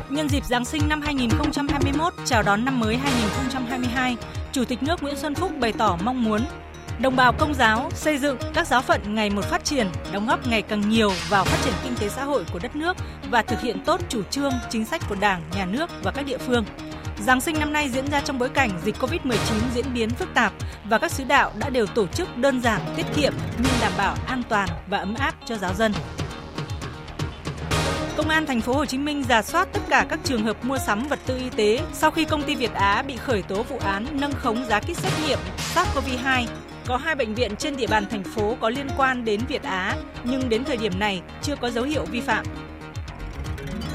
Nhân 0.09 0.29
dịp 0.29 0.45
Giáng 0.45 0.65
sinh 0.65 0.81
năm 0.89 1.01
2021, 1.01 2.13
chào 2.25 2.43
đón 2.43 2.65
năm 2.65 2.79
mới 2.79 2.95
2022, 2.95 4.17
Chủ 4.51 4.65
tịch 4.65 4.83
nước 4.83 5.03
Nguyễn 5.03 5.15
Xuân 5.15 5.35
Phúc 5.35 5.51
bày 5.59 5.73
tỏ 5.73 5.97
mong 6.03 6.23
muốn 6.23 6.41
đồng 6.99 7.15
bào 7.15 7.33
công 7.33 7.53
giáo 7.53 7.89
xây 7.95 8.17
dựng 8.17 8.37
các 8.53 8.67
giáo 8.67 8.81
phận 8.81 9.15
ngày 9.15 9.29
một 9.29 9.45
phát 9.45 9.65
triển, 9.65 9.87
đóng 10.13 10.27
góp 10.27 10.47
ngày 10.47 10.61
càng 10.61 10.89
nhiều 10.89 11.11
vào 11.29 11.45
phát 11.45 11.57
triển 11.65 11.73
kinh 11.83 11.95
tế 11.99 12.09
xã 12.09 12.23
hội 12.23 12.45
của 12.53 12.59
đất 12.59 12.75
nước 12.75 12.97
và 13.31 13.41
thực 13.41 13.61
hiện 13.61 13.79
tốt 13.85 14.01
chủ 14.09 14.23
trương, 14.23 14.53
chính 14.69 14.85
sách 14.85 15.01
của 15.09 15.15
Đảng, 15.15 15.43
Nhà 15.55 15.65
nước 15.65 15.89
và 16.03 16.11
các 16.11 16.25
địa 16.25 16.37
phương. 16.37 16.65
Giáng 17.19 17.41
sinh 17.41 17.59
năm 17.59 17.73
nay 17.73 17.89
diễn 17.89 18.07
ra 18.11 18.21
trong 18.21 18.39
bối 18.39 18.49
cảnh 18.49 18.69
dịch 18.83 18.95
Covid-19 18.99 19.35
diễn 19.73 19.93
biến 19.93 20.09
phức 20.09 20.33
tạp 20.33 20.53
và 20.83 20.97
các 20.97 21.11
sứ 21.11 21.23
đạo 21.23 21.51
đã 21.59 21.69
đều 21.69 21.85
tổ 21.85 22.07
chức 22.07 22.37
đơn 22.37 22.61
giản, 22.61 22.81
tiết 22.95 23.05
kiệm 23.15 23.33
nhưng 23.57 23.73
đảm 23.81 23.91
bảo 23.97 24.15
an 24.27 24.43
toàn 24.49 24.69
và 24.87 24.97
ấm 24.97 25.15
áp 25.15 25.35
cho 25.45 25.57
giáo 25.57 25.73
dân. 25.73 25.91
Công 28.17 28.29
an 28.29 28.45
thành 28.45 28.61
phố 28.61 28.73
Hồ 28.73 28.85
Chí 28.85 28.97
Minh 28.97 29.23
giả 29.23 29.41
soát 29.41 29.67
tất 29.73 29.79
cả 29.89 30.05
các 30.09 30.19
trường 30.23 30.43
hợp 30.43 30.65
mua 30.65 30.77
sắm 30.77 31.07
vật 31.07 31.19
tư 31.25 31.37
y 31.37 31.49
tế 31.49 31.79
sau 31.93 32.11
khi 32.11 32.25
công 32.25 32.43
ty 32.43 32.55
Việt 32.55 32.73
Á 32.73 33.01
bị 33.07 33.17
khởi 33.17 33.41
tố 33.41 33.63
vụ 33.63 33.77
án 33.77 34.05
nâng 34.11 34.33
khống 34.33 34.65
giá 34.65 34.79
kit 34.79 34.97
xét 34.97 35.13
nghiệm 35.25 35.39
SARS-CoV-2 35.75 36.45
có 36.87 36.97
hai 36.97 37.15
bệnh 37.15 37.35
viện 37.35 37.55
trên 37.55 37.75
địa 37.75 37.87
bàn 37.87 38.05
thành 38.11 38.23
phố 38.23 38.57
có 38.61 38.69
liên 38.69 38.87
quan 38.97 39.25
đến 39.25 39.41
Việt 39.47 39.63
Á, 39.63 39.95
nhưng 40.23 40.49
đến 40.49 40.63
thời 40.63 40.77
điểm 40.77 40.99
này 40.99 41.21
chưa 41.41 41.55
có 41.55 41.69
dấu 41.69 41.83
hiệu 41.83 42.05
vi 42.05 42.21
phạm. 42.21 42.45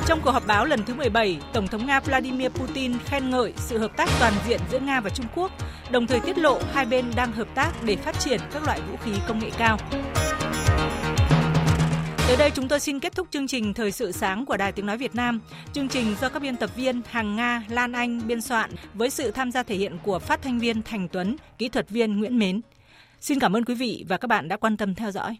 Trong 0.08 0.20
cuộc 0.24 0.30
họp 0.30 0.46
báo 0.46 0.64
lần 0.64 0.84
thứ 0.84 0.94
17, 0.94 1.38
Tổng 1.52 1.66
thống 1.66 1.86
Nga 1.86 2.00
Vladimir 2.00 2.48
Putin 2.48 2.98
khen 3.04 3.30
ngợi 3.30 3.52
sự 3.56 3.78
hợp 3.78 3.96
tác 3.96 4.08
toàn 4.20 4.32
diện 4.46 4.60
giữa 4.70 4.78
Nga 4.78 5.00
và 5.00 5.10
Trung 5.10 5.26
Quốc, 5.34 5.52
đồng 5.90 6.06
thời 6.06 6.20
tiết 6.20 6.38
lộ 6.38 6.60
hai 6.72 6.86
bên 6.86 7.04
đang 7.16 7.32
hợp 7.32 7.48
tác 7.54 7.72
để 7.84 7.96
phát 7.96 8.18
triển 8.18 8.40
các 8.52 8.64
loại 8.66 8.80
vũ 8.90 8.96
khí 8.96 9.10
công 9.28 9.38
nghệ 9.38 9.50
cao. 9.58 9.78
Tới 12.28 12.36
đây 12.38 12.50
chúng 12.54 12.68
tôi 12.68 12.80
xin 12.80 13.00
kết 13.00 13.14
thúc 13.14 13.26
chương 13.30 13.46
trình 13.46 13.74
Thời 13.74 13.92
sự 13.92 14.12
sáng 14.12 14.46
của 14.46 14.56
Đài 14.56 14.72
Tiếng 14.72 14.86
Nói 14.86 14.96
Việt 14.96 15.14
Nam. 15.14 15.40
Chương 15.72 15.88
trình 15.88 16.14
do 16.20 16.28
các 16.28 16.42
biên 16.42 16.56
tập 16.56 16.70
viên 16.76 17.02
Hằng 17.10 17.36
Nga, 17.36 17.62
Lan 17.68 17.92
Anh 17.92 18.20
biên 18.26 18.40
soạn 18.40 18.70
với 18.94 19.10
sự 19.10 19.30
tham 19.30 19.52
gia 19.52 19.62
thể 19.62 19.76
hiện 19.76 19.98
của 20.02 20.18
phát 20.18 20.42
thanh 20.42 20.58
viên 20.58 20.82
Thành 20.82 21.08
Tuấn, 21.08 21.36
kỹ 21.58 21.68
thuật 21.68 21.90
viên 21.90 22.18
Nguyễn 22.18 22.38
Mến. 22.38 22.60
Xin 23.20 23.38
cảm 23.38 23.56
ơn 23.56 23.64
quý 23.64 23.74
vị 23.74 24.04
và 24.08 24.16
các 24.16 24.28
bạn 24.28 24.48
đã 24.48 24.56
quan 24.56 24.76
tâm 24.76 24.94
theo 24.94 25.10
dõi. 25.10 25.36